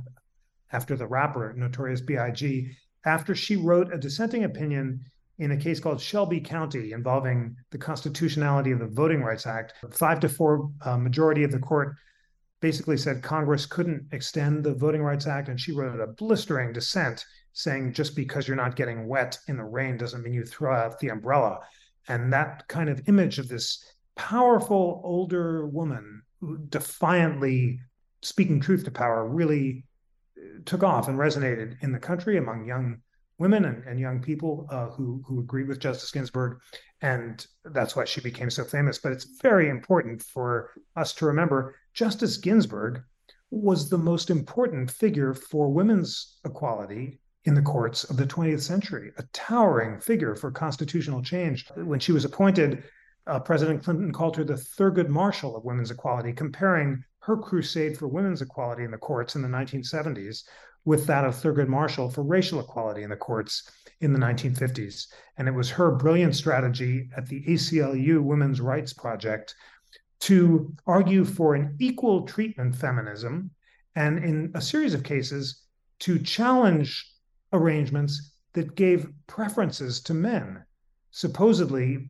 after 0.72 0.96
the 0.96 1.06
rapper 1.06 1.52
Notorious 1.56 2.00
B.I.G. 2.00 2.70
After 3.04 3.35
she 3.35 3.56
wrote 3.56 3.92
a 3.92 3.98
dissenting 3.98 4.44
opinion 4.44 5.00
in 5.38 5.52
a 5.52 5.56
case 5.56 5.80
called 5.80 6.00
Shelby 6.00 6.40
County 6.40 6.92
involving 6.92 7.56
the 7.70 7.78
constitutionality 7.78 8.70
of 8.70 8.78
the 8.78 8.87
Voting 8.87 9.22
Rights 9.22 9.46
Act, 9.46 9.74
five 9.90 10.20
to 10.20 10.28
four 10.28 10.70
uh, 10.85 10.96
majority 10.96 11.42
of 11.44 11.50
the 11.50 11.58
court 11.58 11.94
basically 12.61 12.96
said 12.96 13.22
Congress 13.22 13.66
couldn't 13.66 14.06
extend 14.12 14.62
the 14.62 14.74
Voting 14.74 15.02
Rights 15.02 15.26
Act, 15.26 15.48
and 15.48 15.61
she 15.61 15.72
wrote 15.72 16.00
a 16.00 16.06
blistering 16.06 16.72
dissent 16.72 17.24
saying 17.52 17.92
just 17.92 18.16
because 18.16 18.46
you're 18.46 18.56
not 18.56 18.76
getting 18.76 19.08
wet 19.08 19.37
in 19.48 19.56
the 19.56 19.64
rain 19.64 19.96
doesn't 19.96 20.22
mean 20.22 20.32
you 20.32 20.44
throw 20.44 20.74
out 20.74 20.98
the 21.00 21.08
umbrella. 21.08 21.58
And 22.08 22.32
that 22.32 22.66
kind 22.68 22.88
of 22.88 23.02
image 23.08 23.38
of 23.38 23.48
this 23.48 23.85
powerful 24.14 25.00
older 25.04 25.66
woman 25.66 26.22
defiantly 26.68 27.80
speaking 28.22 28.61
truth 28.61 28.85
to 28.85 28.90
power 28.90 29.26
really 29.26 29.85
took 30.64 30.83
off 30.83 31.09
and 31.09 31.18
resonated 31.18 31.76
in 31.83 31.92
the 31.92 31.98
country 31.98 32.37
among 32.38 32.64
young 32.64 32.98
women 33.38 33.64
and, 33.64 33.83
and 33.85 33.98
young 33.98 34.20
people 34.20 34.66
uh, 34.70 34.87
who 34.88 35.22
who 35.26 35.40
agreed 35.40 35.68
with 35.68 35.81
Justice 35.81 36.11
Ginsburg, 36.11 36.59
and 37.00 37.46
that's 37.64 37.96
why 37.96 38.05
she 38.05 38.20
became 38.20 38.50
so 38.50 38.64
famous. 38.64 38.98
But 38.98 39.12
it's 39.12 39.38
very 39.42 39.68
important 39.68 40.22
for 40.22 40.70
us 40.96 41.12
to 41.14 41.26
remember 41.26 41.76
Justice 41.94 42.37
Ginsburg 42.37 43.02
was 43.50 43.90
the 43.90 43.98
most 43.98 44.31
important 44.31 44.90
figure 44.90 45.35
for 45.35 45.68
women's 45.68 46.38
equality 46.44 47.20
in 47.44 47.55
the 47.55 47.62
courts 47.62 48.05
of 48.05 48.16
the 48.16 48.26
20th 48.26 48.62
century, 48.62 49.12
a 49.18 49.24
towering 49.33 49.98
figure 50.00 50.35
for 50.35 50.50
constitutional 50.50 51.22
change. 51.22 51.68
When 51.74 52.00
she 52.00 52.12
was 52.12 52.24
appointed, 52.24 52.85
uh, 53.26 53.40
President 53.40 53.83
Clinton 53.83 54.12
called 54.12 54.37
her 54.37 54.44
the 54.44 54.55
Thurgood 54.55 55.09
Marshall 55.09 55.57
of 55.57 55.64
women's 55.64 55.90
equality, 55.90 56.33
comparing 56.33 57.05
her 57.22 57.37
crusade 57.37 57.96
for 57.96 58.08
women's 58.08 58.42
equality 58.42 58.85
in 58.85 58.90
the 58.90 58.98
courts 58.98 59.37
in 59.37 59.42
the 59.42 59.48
1970s 59.48 60.42
with 60.85 61.06
that 61.06 61.24
of 61.24 61.35
Thurgood 61.35 61.68
Marshall 61.68 62.11
for 62.11 62.22
racial 62.24 62.58
equality 62.58 63.04
in 63.04 63.11
the 63.11 63.16
courts 63.16 63.70
in 64.00 64.12
the 64.12 64.18
1950s. 64.18 65.06
And 65.37 65.46
it 65.46 65.54
was 65.54 65.70
her 65.70 65.92
brilliant 65.92 66.35
strategy 66.35 67.08
at 67.16 67.26
the 67.26 67.44
ACLU 67.44 68.20
Women's 68.22 68.61
Rights 68.61 68.92
Project 68.92 69.54
to 70.20 70.74
argue 70.87 71.24
for 71.24 71.54
an 71.54 71.76
equal 71.78 72.26
treatment 72.26 72.74
feminism 72.74 73.50
and 73.94 74.18
in 74.18 74.50
a 74.54 74.61
series 74.61 74.94
of 74.94 75.04
cases 75.04 75.62
to 76.00 76.18
challenge 76.18 77.08
arrangements 77.52 78.32
that 78.54 78.74
gave 78.74 79.08
preferences 79.28 80.00
to 80.00 80.14
men, 80.14 80.64
supposedly 81.12 82.08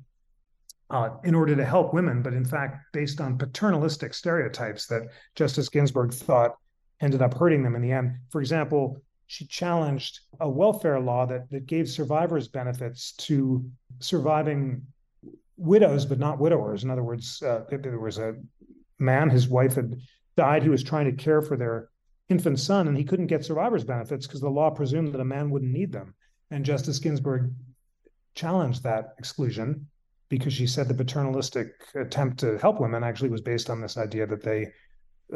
uh, 0.93 1.11
in 1.25 1.35
order 1.35 1.57
to 1.57 1.65
help 1.65 1.95
women, 1.95 2.23
but 2.23 2.35
in 2.35 2.45
fact 2.45 2.85
based 2.93 3.21
on 3.21 3.39
paternalistic 3.39 4.13
stereotypes 4.13 4.87
that 4.87 5.09
Justice 5.35 5.71
Ginsburg 5.71 6.13
thought 6.13 6.55
ended 7.01 7.23
up 7.23 7.35
hurting 7.35 7.63
them 7.63 7.75
in 7.75 7.83
the 7.83 7.91
end. 7.91 8.15
For 8.31 8.41
example, 8.41 9.03
she 9.27 9.47
challenged 9.47 10.21
a 10.41 10.49
welfare 10.49 11.01
law 11.01 11.25
that, 11.27 11.51
that 11.51 11.67
gave 11.67 11.89
survivors 11.89 12.47
benefits 12.47 13.13
to 13.13 13.65
surviving 14.01 14.83
widows, 15.57 16.05
but 16.05 16.19
not 16.19 16.39
widowers. 16.39 16.85
In 16.85 16.91
other 16.91 17.03
words, 17.03 17.43
uh, 17.43 17.65
there 17.71 17.99
was 17.99 18.19
a 18.19 18.35
man, 18.99 19.31
his 19.31 19.49
wife 19.49 19.75
had 19.75 19.97
died, 20.37 20.63
he 20.63 20.69
was 20.69 20.83
trying 20.83 21.07
to 21.07 21.13
care 21.13 21.41
for 21.41 21.57
their 21.57 21.89
infant 22.29 22.61
son, 22.61 22.89
and 22.89 22.97
he 22.97 23.05
couldn't 23.05 23.29
get 23.29 23.45
survivors 23.45 23.85
benefits 23.85 24.27
because 24.27 24.43
the 24.43 24.51
law 24.51 24.69
presumed 24.71 25.15
that 25.15 25.21
a 25.21 25.25
man 25.25 25.51
wouldn't 25.51 25.73
need 25.73 25.93
them. 25.93 26.15
And 26.51 26.67
Justice 26.67 26.99
Ginsburg 26.99 27.51
challenged 28.35 28.83
that 28.83 29.15
exclusion 29.19 29.87
because 30.33 30.55
she 30.55 30.67
said 30.67 30.89
the 30.89 30.95
paternalistic 30.95 31.75
attempt 31.95 32.41
to 32.41 32.57
help 32.57 32.81
women 32.81 33.05
actually 33.05 33.29
was 33.29 33.43
based 33.43 33.69
on 33.69 33.83
this 33.83 33.99
idea 33.99 34.27
that 34.27 34.43
they 34.43 34.67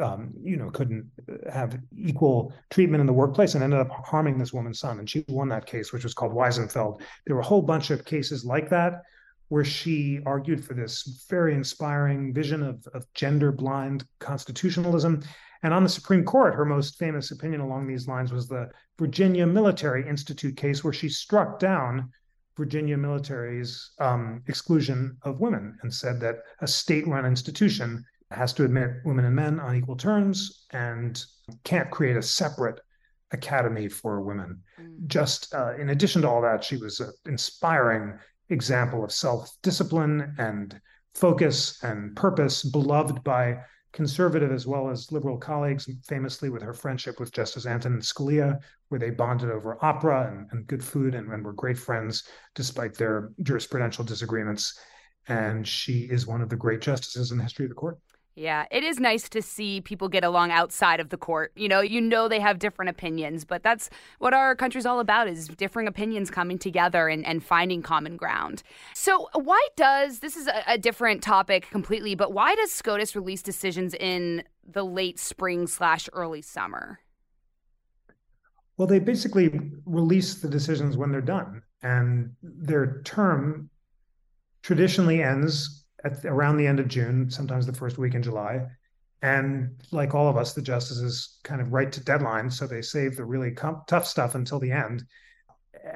um, 0.01 0.33
you 0.41 0.57
know, 0.57 0.71
couldn't 0.71 1.05
have 1.53 1.79
equal 1.95 2.51
treatment 2.71 3.01
in 3.01 3.05
the 3.05 3.13
workplace 3.13 3.53
and 3.53 3.63
ended 3.63 3.79
up 3.79 3.91
harming 3.91 4.39
this 4.39 4.53
woman's 4.53 4.79
son. 4.79 4.97
And 4.97 5.07
she 5.07 5.23
won 5.27 5.49
that 5.49 5.67
case, 5.67 5.93
which 5.93 6.03
was 6.03 6.15
called 6.15 6.33
Wiesenfeld. 6.33 7.01
There 7.27 7.35
were 7.35 7.43
a 7.43 7.45
whole 7.45 7.61
bunch 7.61 7.91
of 7.91 8.05
cases 8.05 8.43
like 8.43 8.69
that 8.69 9.03
where 9.49 9.63
she 9.63 10.19
argued 10.25 10.65
for 10.65 10.73
this 10.73 11.25
very 11.29 11.53
inspiring 11.53 12.33
vision 12.33 12.63
of, 12.63 12.87
of 12.95 13.05
gender 13.13 13.51
blind 13.51 14.03
constitutionalism. 14.17 15.21
And 15.61 15.75
on 15.75 15.83
the 15.83 15.89
Supreme 15.89 16.23
Court, 16.23 16.55
her 16.55 16.65
most 16.65 16.97
famous 16.97 17.29
opinion 17.29 17.61
along 17.61 17.85
these 17.85 18.07
lines 18.07 18.33
was 18.33 18.47
the 18.47 18.69
Virginia 18.97 19.45
Military 19.45 20.09
Institute 20.09 20.57
case, 20.57 20.83
where 20.83 20.93
she 20.93 21.07
struck 21.07 21.59
down 21.59 22.11
Virginia 22.57 22.97
military's 22.97 23.91
um, 23.99 24.43
exclusion 24.47 25.15
of 25.21 25.39
women 25.39 25.77
and 25.83 25.93
said 25.93 26.19
that 26.19 26.37
a 26.61 26.67
state 26.67 27.07
run 27.07 27.25
institution 27.25 28.03
has 28.31 28.51
to 28.53 28.65
admit 28.65 28.89
women 29.05 29.25
and 29.25 29.35
men 29.35 29.59
on 29.59 29.75
equal 29.75 29.95
terms 29.95 30.65
and 30.71 31.23
can't 31.63 31.91
create 31.91 32.17
a 32.17 32.21
separate 32.21 32.81
academy 33.31 33.87
for 33.87 34.21
women. 34.21 34.59
Mm. 34.81 35.07
Just 35.07 35.53
uh, 35.53 35.75
in 35.75 35.89
addition 35.89 36.23
to 36.23 36.29
all 36.29 36.41
that, 36.41 36.63
she 36.63 36.77
was 36.77 36.99
an 36.99 37.13
inspiring 37.25 38.17
example 38.49 39.03
of 39.03 39.11
self 39.11 39.51
discipline 39.61 40.33
and 40.37 40.79
focus 41.13 41.81
and 41.83 42.15
purpose, 42.15 42.63
beloved 42.63 43.23
by 43.23 43.57
conservative 43.97 44.51
as 44.51 44.67
well 44.67 44.91
as 44.91 45.11
liberal 45.11 45.39
colleagues, 45.39 45.89
famously 46.07 46.51
with 46.51 46.61
her 46.61 46.71
friendship 46.71 47.19
with 47.19 47.33
Justice 47.33 47.65
Antonin 47.65 47.99
Scalia, 47.99 48.59
where 48.89 48.99
they 48.99 49.09
bonded 49.09 49.49
over 49.49 49.83
opera 49.83 50.27
and, 50.31 50.47
and 50.51 50.67
good 50.67 50.85
food 50.85 51.15
and, 51.15 51.33
and 51.33 51.43
were 51.43 51.51
great 51.51 51.79
friends 51.79 52.23
despite 52.53 52.93
their 52.93 53.31
jurisprudential 53.41 54.05
disagreements. 54.05 54.79
And 55.27 55.67
she 55.67 56.01
is 56.01 56.27
one 56.27 56.43
of 56.43 56.49
the 56.49 56.55
great 56.55 56.79
justices 56.79 57.31
in 57.31 57.39
the 57.39 57.43
history 57.43 57.65
of 57.65 57.69
the 57.69 57.75
court. 57.75 57.97
Yeah, 58.37 58.67
it 58.69 58.83
is 58.83 58.99
nice 58.99 59.27
to 59.29 59.41
see 59.41 59.81
people 59.81 60.09
get 60.09 60.23
along 60.23 60.51
outside 60.51 60.99
of 60.99 61.09
the 61.09 61.17
court. 61.17 61.51
You 61.55 61.67
know, 61.67 61.81
you 61.81 61.99
know 61.99 62.27
they 62.27 62.39
have 62.39 62.59
different 62.59 62.89
opinions, 62.89 63.43
but 63.43 63.63
that's 63.63 63.89
what 64.19 64.31
our 64.31 64.55
country's 64.55 64.85
all 64.85 64.99
about 64.99 65.27
is 65.27 65.47
differing 65.47 65.87
opinions 65.87 66.29
coming 66.29 66.59
together 66.59 67.07
and, 67.07 67.25
and 67.25 67.43
finding 67.43 67.81
common 67.81 68.15
ground. 68.15 68.61
So 68.93 69.27
why 69.33 69.67
does 69.75 70.19
this 70.19 70.35
is 70.37 70.45
a, 70.45 70.61
a 70.67 70.77
different 70.77 71.23
topic 71.23 71.67
completely, 71.71 72.13
but 72.13 72.31
why 72.31 72.53
does 72.53 72.71
SCOTUS 72.71 73.15
release 73.15 73.41
decisions 73.41 73.95
in 73.95 74.43
the 74.63 74.85
late 74.85 75.17
spring 75.17 75.65
slash 75.65 76.07
early 76.13 76.43
summer? 76.43 76.99
Well, 78.77 78.87
they 78.87 78.99
basically 78.99 79.59
release 79.87 80.35
the 80.35 80.47
decisions 80.47 80.95
when 80.95 81.11
they're 81.11 81.21
done, 81.21 81.63
and 81.81 82.35
their 82.43 83.01
term 83.01 83.71
traditionally 84.61 85.23
ends 85.23 85.86
at 86.03 86.23
around 86.25 86.57
the 86.57 86.67
end 86.67 86.79
of 86.79 86.87
June, 86.87 87.29
sometimes 87.29 87.65
the 87.65 87.73
first 87.73 87.97
week 87.97 88.13
in 88.13 88.23
July. 88.23 88.67
And 89.21 89.71
like 89.91 90.13
all 90.13 90.29
of 90.29 90.37
us, 90.37 90.53
the 90.53 90.61
justices 90.61 91.39
kind 91.43 91.59
of 91.59 91.73
write 91.73 91.91
to 91.93 92.01
deadlines, 92.01 92.53
so 92.53 92.67
they 92.67 92.81
save 92.81 93.15
the 93.15 93.25
really 93.25 93.51
com- 93.51 93.81
tough 93.87 94.05
stuff 94.05 94.35
until 94.35 94.59
the 94.59 94.71
end. 94.71 95.03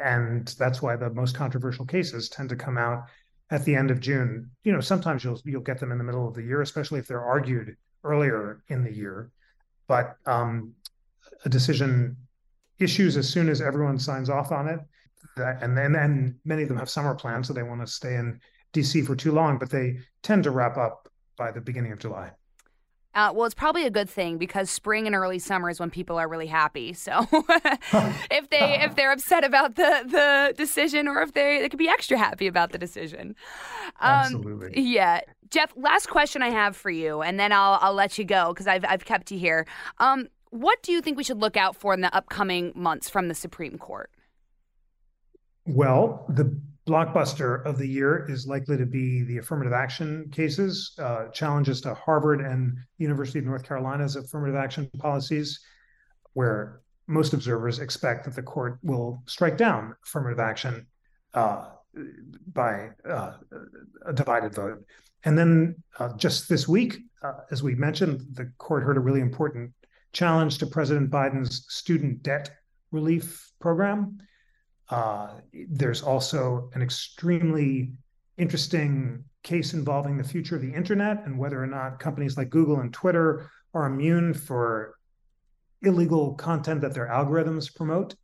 And 0.04 0.48
that's 0.58 0.82
why 0.82 0.96
the 0.96 1.10
most 1.12 1.36
controversial 1.36 1.86
cases 1.86 2.30
tend 2.30 2.50
to 2.50 2.56
come 2.56 2.78
out 2.78 3.04
at 3.52 3.64
the 3.66 3.76
end 3.76 3.92
of 3.92 4.00
June. 4.00 4.50
You 4.64 4.72
know, 4.72 4.82
sometimes 4.82 5.24
you'll 5.24 5.40
you'll 5.46 5.62
get 5.62 5.80
them 5.80 5.92
in 5.92 5.98
the 5.98 6.04
middle 6.04 6.28
of 6.28 6.34
the 6.34 6.44
year, 6.44 6.62
especially 6.62 7.00
if 7.00 7.08
they're 7.08 7.24
argued 7.24 7.76
earlier 8.04 8.64
in 8.70 8.84
the 8.84 8.94
year. 8.94 9.32
But 9.88 10.16
um, 10.26 10.74
a 11.46 11.50
decision 11.50 12.18
issues 12.80 13.18
as 13.18 13.30
soon 13.30 13.50
as 13.50 13.62
everyone 13.62 14.00
signs 14.00 14.30
off 14.30 14.52
on 14.52 14.68
it. 14.68 14.80
And 15.38 15.78
then 15.78 15.96
and 15.96 16.36
many 16.44 16.64
of 16.64 16.70
them 16.70 16.78
have 16.78 16.90
summer 16.90 17.14
plans, 17.14 17.48
so 17.48 17.54
they 17.54 17.64
want 17.64 17.82
to 17.82 17.88
stay 17.88 18.16
in 18.16 18.40
DC 18.74 19.06
for 19.06 19.16
too 19.16 19.32
long, 19.32 19.58
but 19.58 19.70
they 19.70 20.00
tend 20.24 20.44
to 20.44 20.52
wrap 20.52 20.78
up 20.78 21.10
by 21.38 21.52
the 21.52 21.62
beginning 21.62 21.92
of 21.92 22.00
July. 22.00 22.32
Uh, 23.14 23.30
well, 23.34 23.46
it's 23.46 23.54
probably 23.54 23.86
a 23.86 23.90
good 23.90 24.10
thing 24.10 24.38
because 24.38 24.70
spring 24.70 25.06
and 25.06 25.14
early 25.14 25.38
summer 25.38 25.70
is 25.70 25.82
when 25.82 25.90
people 25.90 26.18
are 26.18 26.30
really 26.30 26.48
happy. 26.48 26.94
So 26.94 27.28
if 28.32 28.50
they 28.50 28.80
if 28.82 28.96
they're 28.96 29.12
upset 29.12 29.44
about 29.44 29.76
the 29.76 30.04
the 30.06 30.54
decision, 30.56 31.10
or 31.10 31.22
if 31.22 31.34
they 31.34 31.60
they 31.60 31.68
could 31.68 31.80
be 31.80 31.90
extra 31.90 32.18
happy 32.18 32.48
about 32.48 32.72
the 32.72 32.78
decision. 32.78 33.36
Um, 34.00 34.10
Absolutely. 34.10 34.80
Yeah, 34.82 35.22
Jeff. 35.50 35.74
Last 35.76 36.08
question 36.08 36.42
I 36.42 36.52
have 36.52 36.78
for 36.78 36.90
you, 36.90 37.22
and 37.22 37.38
then 37.38 37.52
I'll 37.52 37.80
I'll 37.82 37.94
let 37.94 38.18
you 38.18 38.24
go 38.24 38.54
because 38.54 38.68
I've 38.68 38.86
I've 38.88 39.04
kept 39.04 39.30
you 39.30 39.38
here. 39.38 39.68
Um, 39.98 40.30
what 40.52 40.82
do 40.82 40.94
you 40.94 41.02
think 41.02 41.18
we 41.18 41.24
should 41.26 41.40
look 41.40 41.58
out 41.58 41.76
for 41.76 41.94
in 41.94 42.00
the 42.00 42.16
upcoming 42.16 42.72
months 42.76 43.10
from 43.10 43.28
the 43.28 43.36
Supreme 43.36 43.78
Court? 43.78 44.10
Well, 45.66 46.26
the 46.30 46.60
blockbuster 46.88 47.64
of 47.66 47.78
the 47.78 47.88
year 47.88 48.26
is 48.30 48.48
likely 48.48 48.78
to 48.78 48.86
be 48.86 49.24
the 49.24 49.38
affirmative 49.38 49.74
action 49.74 50.30
cases, 50.32 50.94
uh, 51.00 51.28
challenges 51.28 51.82
to 51.82 51.94
Harvard 51.94 52.42
and 52.42 52.78
University 52.98 53.40
of 53.40 53.46
North 53.46 53.64
Carolina's 53.64 54.16
affirmative 54.16 54.56
action 54.56 54.90
policies, 54.98 55.60
where 56.34 56.82
most 57.08 57.34
observers 57.34 57.80
expect 57.80 58.26
that 58.26 58.36
the 58.36 58.42
court 58.42 58.80
will 58.82 59.22
strike 59.28 59.58
down 59.58 59.96
affirmative 60.06 60.40
action 60.40 60.88
uh, 61.34 61.70
by 62.54 62.90
uh, 63.08 63.34
a 64.06 64.14
divided 64.14 64.56
vote. 64.56 64.84
And 65.24 65.38
then 65.38 65.76
uh, 66.00 66.16
just 66.18 66.50
this 66.50 66.68
week, 66.68 66.98
uh, 67.22 67.42
as 67.52 67.62
we 67.62 67.76
mentioned, 67.76 68.22
the 68.34 68.52
court 68.58 68.84
heard 68.84 68.98
a 68.98 69.02
really 69.02 69.20
important 69.20 69.72
challenge 70.14 70.58
to 70.58 70.66
President 70.66 71.12
Biden's 71.12 71.66
student 71.70 72.24
debt 72.24 72.50
relief 72.92 73.52
program. 73.60 74.18
Uh, 74.92 75.30
there's 75.70 76.04
also 76.04 76.70
an 76.74 76.82
extremely 76.82 77.94
interesting 78.38 79.24
case 79.42 79.74
involving 79.74 80.18
the 80.18 80.24
future 80.24 80.58
of 80.58 80.62
the 80.62 80.74
internet 80.74 81.26
and 81.26 81.40
whether 81.40 81.62
or 81.62 81.68
not 81.68 82.00
companies 82.00 82.38
like 82.38 82.50
Google 82.50 82.82
and 82.82 82.94
Twitter 82.94 83.50
are 83.74 83.86
immune 83.86 84.34
for 84.34 84.96
illegal 85.82 86.34
content 86.36 86.82
that 86.82 86.94
their 86.94 87.08
algorithms 87.08 87.74
promote. 87.74 88.16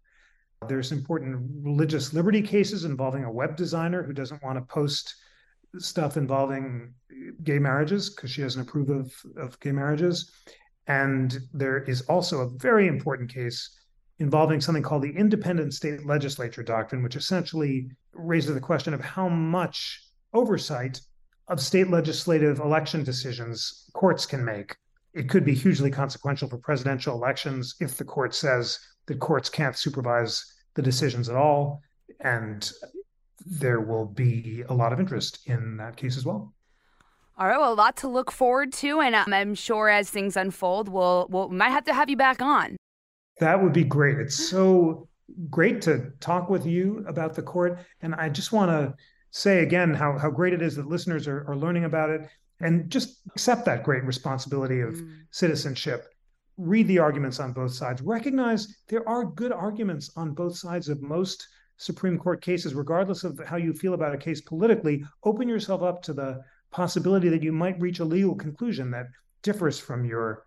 There's 0.68 0.92
important 0.92 1.38
religious 1.64 2.14
liberty 2.14 2.42
cases 2.42 2.84
involving 2.84 3.24
a 3.24 3.32
web 3.32 3.56
designer 3.56 4.04
who 4.04 4.14
doesn't 4.14 4.44
want 4.44 4.58
to 4.58 4.74
post 4.74 5.16
stuff 5.80 6.18
involving 6.18 6.94
gay 7.44 7.60
marriages 7.60 8.10
because 8.10 8.32
she 8.32 8.42
doesn't 8.42 8.62
approve 8.62 8.90
of, 8.90 9.14
of 9.38 9.60
gay 9.62 9.72
marriages. 9.72 10.32
And 10.88 11.38
there 11.54 11.84
is 11.84 12.02
also 12.04 12.42
a 12.42 12.50
very 12.50 12.88
important 12.88 13.34
case 13.34 13.78
involving 14.20 14.60
something 14.60 14.84
called 14.84 15.04
the 15.04 15.16
independent 15.16 15.74
state 15.74 16.06
legislature 16.06 16.64
doctrine, 16.64 17.04
which 17.04 17.16
essentially 17.16 17.90
raises 18.14 18.54
the 18.54 18.60
question 18.62 18.94
of 18.94 19.02
how 19.02 19.30
much 19.30 20.04
oversight 20.34 21.00
of 21.48 21.62
state 21.62 21.90
legislative 21.90 22.60
election 22.60 23.04
decisions 23.04 23.90
courts 23.94 24.26
can 24.26 24.44
make. 24.44 24.76
It 25.14 25.30
could 25.30 25.46
be 25.46 25.54
hugely 25.54 25.90
consequential 25.90 26.50
for 26.50 26.58
presidential 26.58 27.16
elections 27.16 27.76
if 27.80 27.98
the 27.98 28.04
court 28.04 28.36
says 28.36 28.80
that 29.06 29.20
courts 29.20 29.50
can't 29.50 29.78
supervise 29.78 30.46
the 30.74 30.82
decisions 30.82 31.30
at 31.30 31.36
all. 31.36 31.82
And 32.20 32.70
there 33.46 33.82
will 33.82 34.06
be 34.06 34.64
a 34.68 34.74
lot 34.74 34.92
of 34.92 35.00
interest 35.00 35.40
in 35.46 35.78
that 35.78 35.96
case 35.96 36.18
as 36.18 36.26
well. 36.26 36.54
All 37.40 37.48
right, 37.48 37.58
well, 37.58 37.72
a 37.72 37.76
lot 37.76 37.96
to 37.98 38.08
look 38.08 38.32
forward 38.32 38.74
to, 38.74 39.00
and 39.00 39.14
um, 39.14 39.32
I'm 39.32 39.54
sure 39.54 39.90
as 39.90 40.10
things 40.10 40.36
unfold, 40.36 40.90
we'll, 40.90 41.28
we'll 41.30 41.50
we 41.50 41.56
might 41.56 41.70
have 41.70 41.86
to 41.86 41.94
have 41.94 42.10
you 42.10 42.18
back 42.18 42.42
on. 42.42 42.78
That 43.40 43.62
would 43.62 43.74
be 43.74 43.84
great. 43.84 44.18
It's 44.18 44.50
so 44.50 45.08
great 45.50 45.82
to 45.84 46.12
talk 46.20 46.50
with 46.50 46.66
you 46.66 47.04
about 47.08 47.36
the 47.36 47.42
court. 47.42 47.80
And 48.02 48.16
I 48.16 48.30
just 48.30 48.52
want 48.52 48.72
to 48.72 48.96
say 49.32 49.64
again 49.64 49.94
how, 49.94 50.18
how 50.18 50.32
great 50.32 50.54
it 50.54 50.62
is 50.62 50.76
that 50.76 50.88
listeners 50.88 51.28
are, 51.28 51.46
are 51.48 51.56
learning 51.56 51.86
about 51.86 52.10
it 52.10 52.22
and 52.60 52.90
just 52.90 53.22
accept 53.28 53.66
that 53.66 53.84
great 53.84 54.04
responsibility 54.04 54.82
of 54.82 54.96
mm. 54.96 55.18
citizenship. 55.32 56.08
Read 56.58 56.88
the 56.88 56.98
arguments 56.98 57.40
on 57.40 57.54
both 57.54 57.74
sides. 57.74 58.02
Recognize 58.02 58.76
there 58.88 59.08
are 59.08 59.26
good 59.26 59.52
arguments 59.52 60.10
on 60.16 60.34
both 60.34 60.58
sides 60.58 60.90
of 60.90 61.02
most 61.04 61.48
Supreme 61.78 62.18
Court 62.18 62.42
cases, 62.42 62.74
regardless 62.74 63.24
of 63.24 63.40
how 63.46 63.58
you 63.58 63.74
feel 63.74 63.94
about 63.94 64.16
a 64.16 64.18
case 64.18 64.42
politically. 64.42 65.04
Open 65.24 65.48
yourself 65.48 65.84
up 65.84 66.02
to 66.04 66.14
the 66.14 66.42
possibility 66.72 67.30
that 67.30 67.44
you 67.44 67.52
might 67.52 67.80
reach 67.80 68.00
a 68.00 68.06
legal 68.06 68.34
conclusion 68.34 68.90
that 68.92 69.06
differs 69.44 69.80
from 69.80 70.04
your 70.04 70.44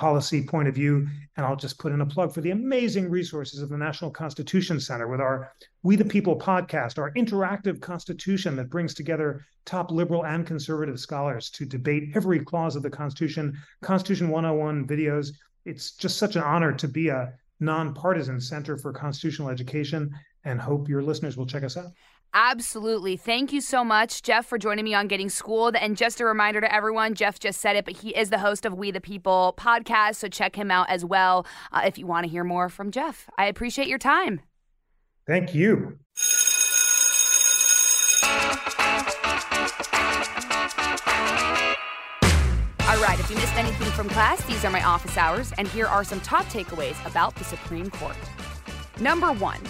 policy 0.00 0.42
point 0.42 0.66
of 0.66 0.74
view. 0.74 1.06
And 1.36 1.44
I'll 1.44 1.56
just 1.56 1.78
put 1.78 1.92
in 1.92 2.00
a 2.00 2.06
plug 2.06 2.32
for 2.32 2.40
the 2.40 2.52
amazing 2.52 3.10
resources 3.10 3.60
of 3.60 3.68
the 3.68 3.76
National 3.76 4.10
Constitution 4.10 4.80
Center 4.80 5.08
with 5.08 5.20
our 5.20 5.52
We 5.82 5.94
the 5.94 6.06
People 6.06 6.38
podcast, 6.38 6.98
our 6.98 7.12
interactive 7.12 7.82
constitution 7.82 8.56
that 8.56 8.70
brings 8.70 8.94
together 8.94 9.44
top 9.66 9.90
liberal 9.90 10.24
and 10.24 10.46
conservative 10.46 10.98
scholars 10.98 11.50
to 11.50 11.66
debate 11.66 12.12
every 12.14 12.40
clause 12.40 12.76
of 12.76 12.82
the 12.82 12.88
Constitution, 12.88 13.54
Constitution 13.82 14.30
101 14.30 14.88
videos. 14.88 15.32
It's 15.66 15.92
just 15.92 16.16
such 16.16 16.34
an 16.34 16.42
honor 16.42 16.72
to 16.72 16.88
be 16.88 17.08
a 17.08 17.34
nonpartisan 17.60 18.40
Center 18.40 18.78
for 18.78 18.94
Constitutional 18.94 19.50
Education, 19.50 20.10
and 20.44 20.58
hope 20.58 20.88
your 20.88 21.02
listeners 21.02 21.36
will 21.36 21.44
check 21.44 21.62
us 21.62 21.76
out. 21.76 21.92
Absolutely. 22.32 23.16
Thank 23.16 23.52
you 23.52 23.60
so 23.60 23.84
much, 23.84 24.22
Jeff, 24.22 24.46
for 24.46 24.56
joining 24.56 24.84
me 24.84 24.94
on 24.94 25.08
Getting 25.08 25.28
Schooled. 25.28 25.74
And 25.74 25.96
just 25.96 26.20
a 26.20 26.24
reminder 26.24 26.60
to 26.60 26.72
everyone, 26.72 27.14
Jeff 27.14 27.40
just 27.40 27.60
said 27.60 27.74
it, 27.76 27.84
but 27.84 27.96
he 27.96 28.10
is 28.10 28.30
the 28.30 28.38
host 28.38 28.64
of 28.64 28.74
We 28.74 28.90
the 28.92 29.00
People 29.00 29.54
podcast. 29.58 30.16
So 30.16 30.28
check 30.28 30.54
him 30.54 30.70
out 30.70 30.88
as 30.88 31.04
well 31.04 31.44
uh, 31.72 31.82
if 31.84 31.98
you 31.98 32.06
want 32.06 32.24
to 32.24 32.30
hear 32.30 32.44
more 32.44 32.68
from 32.68 32.92
Jeff. 32.92 33.28
I 33.36 33.46
appreciate 33.46 33.88
your 33.88 33.98
time. 33.98 34.40
Thank 35.26 35.54
you. 35.54 35.98
All 42.88 43.00
right, 43.00 43.18
if 43.20 43.30
you 43.30 43.36
missed 43.36 43.54
anything 43.56 43.86
from 43.92 44.08
class, 44.08 44.44
these 44.46 44.64
are 44.64 44.70
my 44.70 44.82
office 44.82 45.16
hours, 45.16 45.52
and 45.58 45.68
here 45.68 45.86
are 45.86 46.02
some 46.02 46.20
top 46.20 46.44
takeaways 46.46 47.04
about 47.06 47.36
the 47.36 47.44
Supreme 47.44 47.88
Court. 47.90 48.16
Number 49.00 49.32
one, 49.32 49.60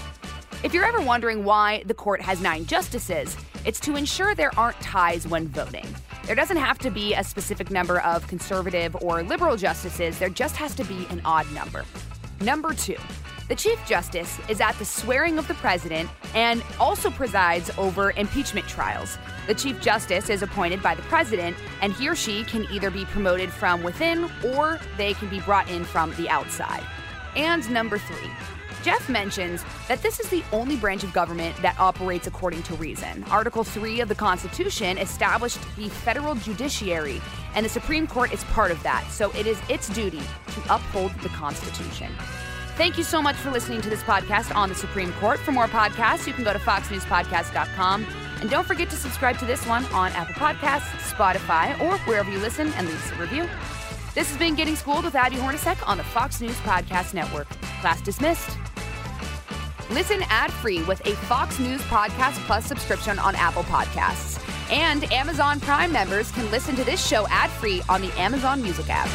if 0.63 0.75
you're 0.75 0.85
ever 0.85 1.01
wondering 1.01 1.45
why 1.45 1.83
the 1.87 1.95
court 1.95 2.21
has 2.21 2.43
nine 2.43 2.67
justices, 2.67 3.37
it's 3.65 3.81
to 3.81 3.97
ensure 3.97 4.35
there 4.35 4.57
aren't 4.59 4.79
ties 4.81 5.27
when 5.27 5.49
voting. 5.49 5.87
There 6.27 6.35
doesn't 6.35 6.59
have 6.59 6.79
to 6.81 6.91
be 6.91 7.15
a 7.15 7.25
specific 7.25 7.71
number 7.71 8.01
of 8.01 8.27
conservative 8.27 8.95
or 9.01 9.23
liberal 9.23 9.57
justices, 9.57 10.19
there 10.19 10.29
just 10.29 10.57
has 10.57 10.75
to 10.75 10.85
be 10.85 11.07
an 11.09 11.23
odd 11.25 11.51
number. 11.53 11.85
Number 12.43 12.75
two, 12.75 12.97
the 13.49 13.55
Chief 13.55 13.85
Justice 13.87 14.39
is 14.49 14.61
at 14.61 14.79
the 14.79 14.85
swearing 14.85 15.39
of 15.39 15.49
the 15.49 15.55
president 15.55 16.11
and 16.35 16.63
also 16.79 17.11
presides 17.11 17.71
over 17.79 18.13
impeachment 18.13 18.69
trials. 18.69 19.19
The 19.47 19.55
Chief 19.55 19.81
Justice 19.81 20.29
is 20.29 20.43
appointed 20.43 20.83
by 20.83 20.95
the 20.95 21.03
president, 21.03 21.57
and 21.81 21.93
he 21.95 22.09
or 22.09 22.15
she 22.15 22.45
can 22.45 22.67
either 22.71 22.91
be 22.91 23.07
promoted 23.07 23.51
from 23.51 23.83
within 23.83 24.31
or 24.55 24.79
they 24.97 25.15
can 25.15 25.29
be 25.29 25.41
brought 25.41 25.69
in 25.71 25.85
from 25.85 26.15
the 26.15 26.29
outside. 26.29 26.85
And 27.35 27.69
number 27.71 27.99
three, 27.99 28.31
Jeff 28.83 29.09
mentions 29.09 29.63
that 29.89 30.03
this 30.03 30.21
is 30.21 30.29
the 30.31 30.43
only 30.53 30.77
branch 30.77 31.05
of 31.05 31.13
government 31.13 31.55
that 31.63 31.79
operates 31.79 32.27
according 32.27 32.63
to 32.65 32.75
reason. 32.75 33.25
Article 33.25 33.63
3 33.63 34.01
of 34.01 34.09
the 34.09 34.15
Constitution 34.15 34.97
established 34.97 35.59
the 35.77 35.89
federal 35.89 36.35
judiciary, 36.35 37.21
and 37.55 37.65
the 37.65 37.71
Supreme 37.71 38.07
Court 38.07 38.33
is 38.33 38.43
part 38.45 38.71
of 38.71 38.83
that, 38.83 39.07
so 39.11 39.31
it 39.33 39.47
is 39.47 39.61
its 39.69 39.89
duty 39.91 40.21
to 40.21 40.75
uphold 40.75 41.13
the 41.21 41.29
Constitution. 41.31 42.11
Thank 42.77 42.97
you 42.97 43.05
so 43.05 43.21
much 43.21 43.37
for 43.37 43.51
listening 43.51 43.83
to 43.83 43.91
this 43.91 44.03
podcast 44.03 44.55
on 44.57 44.71
the 44.71 44.75
Supreme 44.75 45.13
Court. 45.15 45.39
For 45.41 45.53
more 45.53 45.67
podcasts, 45.67 46.27
you 46.27 46.33
can 46.33 46.45
go 46.45 46.53
to 46.55 46.59
foxnewspodcast.com. 46.59 48.07
And 48.41 48.49
don't 48.49 48.67
forget 48.67 48.89
to 48.89 48.97
subscribe 48.97 49.39
to 49.41 49.45
this 49.45 49.67
one 49.67 49.85
on 49.87 50.13
Apple 50.13 50.35
Podcasts, 50.35 50.89
Spotify, 51.13 51.79
or 51.83 51.99
wherever 52.07 52.31
you 52.31 52.39
listen 52.39 52.73
and 52.73 52.87
leave 52.87 53.05
us 53.05 53.13
a 53.13 53.21
review. 53.21 53.47
This 54.15 54.29
has 54.31 54.39
been 54.39 54.55
Getting 54.55 54.77
Schooled 54.77 55.05
with 55.05 55.15
Abby 55.15 55.37
Hornacek 55.37 55.87
on 55.87 55.99
the 55.99 56.05
Fox 56.05 56.41
News 56.41 56.57
Podcast 56.61 57.13
Network. 57.13 57.49
Class 57.83 58.01
dismissed. 58.01 58.57
Listen 59.91 60.23
ad 60.29 60.53
free 60.53 60.83
with 60.85 61.05
a 61.07 61.15
Fox 61.27 61.59
News 61.59 61.81
Podcast 61.83 62.37
Plus 62.47 62.65
subscription 62.65 63.19
on 63.19 63.35
Apple 63.35 63.65
Podcasts. 63.65 64.41
And 64.73 65.11
Amazon 65.13 65.59
Prime 65.59 65.93
members 65.93 66.31
can 66.31 66.49
listen 66.53 66.77
to 66.77 66.85
this 66.85 67.05
show 67.05 67.27
ad 67.29 67.51
free 67.51 67.83
on 67.89 68.01
the 68.01 68.13
Amazon 68.19 68.63
Music 68.63 68.87
app. 68.89 69.09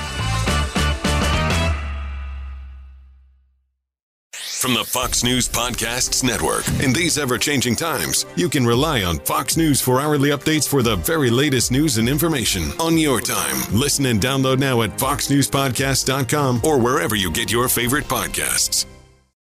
From 4.65 4.73
the 4.73 4.83
Fox 4.83 5.23
News 5.23 5.47
Podcasts 5.47 6.23
Network. 6.23 6.67
In 6.83 6.91
these 6.91 7.19
ever 7.19 7.37
changing 7.37 7.75
times, 7.75 8.25
you 8.35 8.49
can 8.49 8.65
rely 8.65 9.03
on 9.03 9.19
Fox 9.19 9.57
News 9.57 9.79
for 9.79 10.01
hourly 10.01 10.31
updates 10.31 10.67
for 10.67 10.81
the 10.81 10.95
very 10.95 11.29
latest 11.29 11.71
news 11.71 11.99
and 11.99 12.09
information 12.09 12.71
on 12.79 12.97
your 12.97 13.21
time. 13.21 13.57
Listen 13.71 14.07
and 14.07 14.19
download 14.19 14.57
now 14.57 14.81
at 14.81 14.97
foxnewspodcast.com 14.97 16.61
or 16.63 16.79
wherever 16.79 17.15
you 17.15 17.31
get 17.31 17.51
your 17.51 17.69
favorite 17.69 18.05
podcasts. 18.05 18.87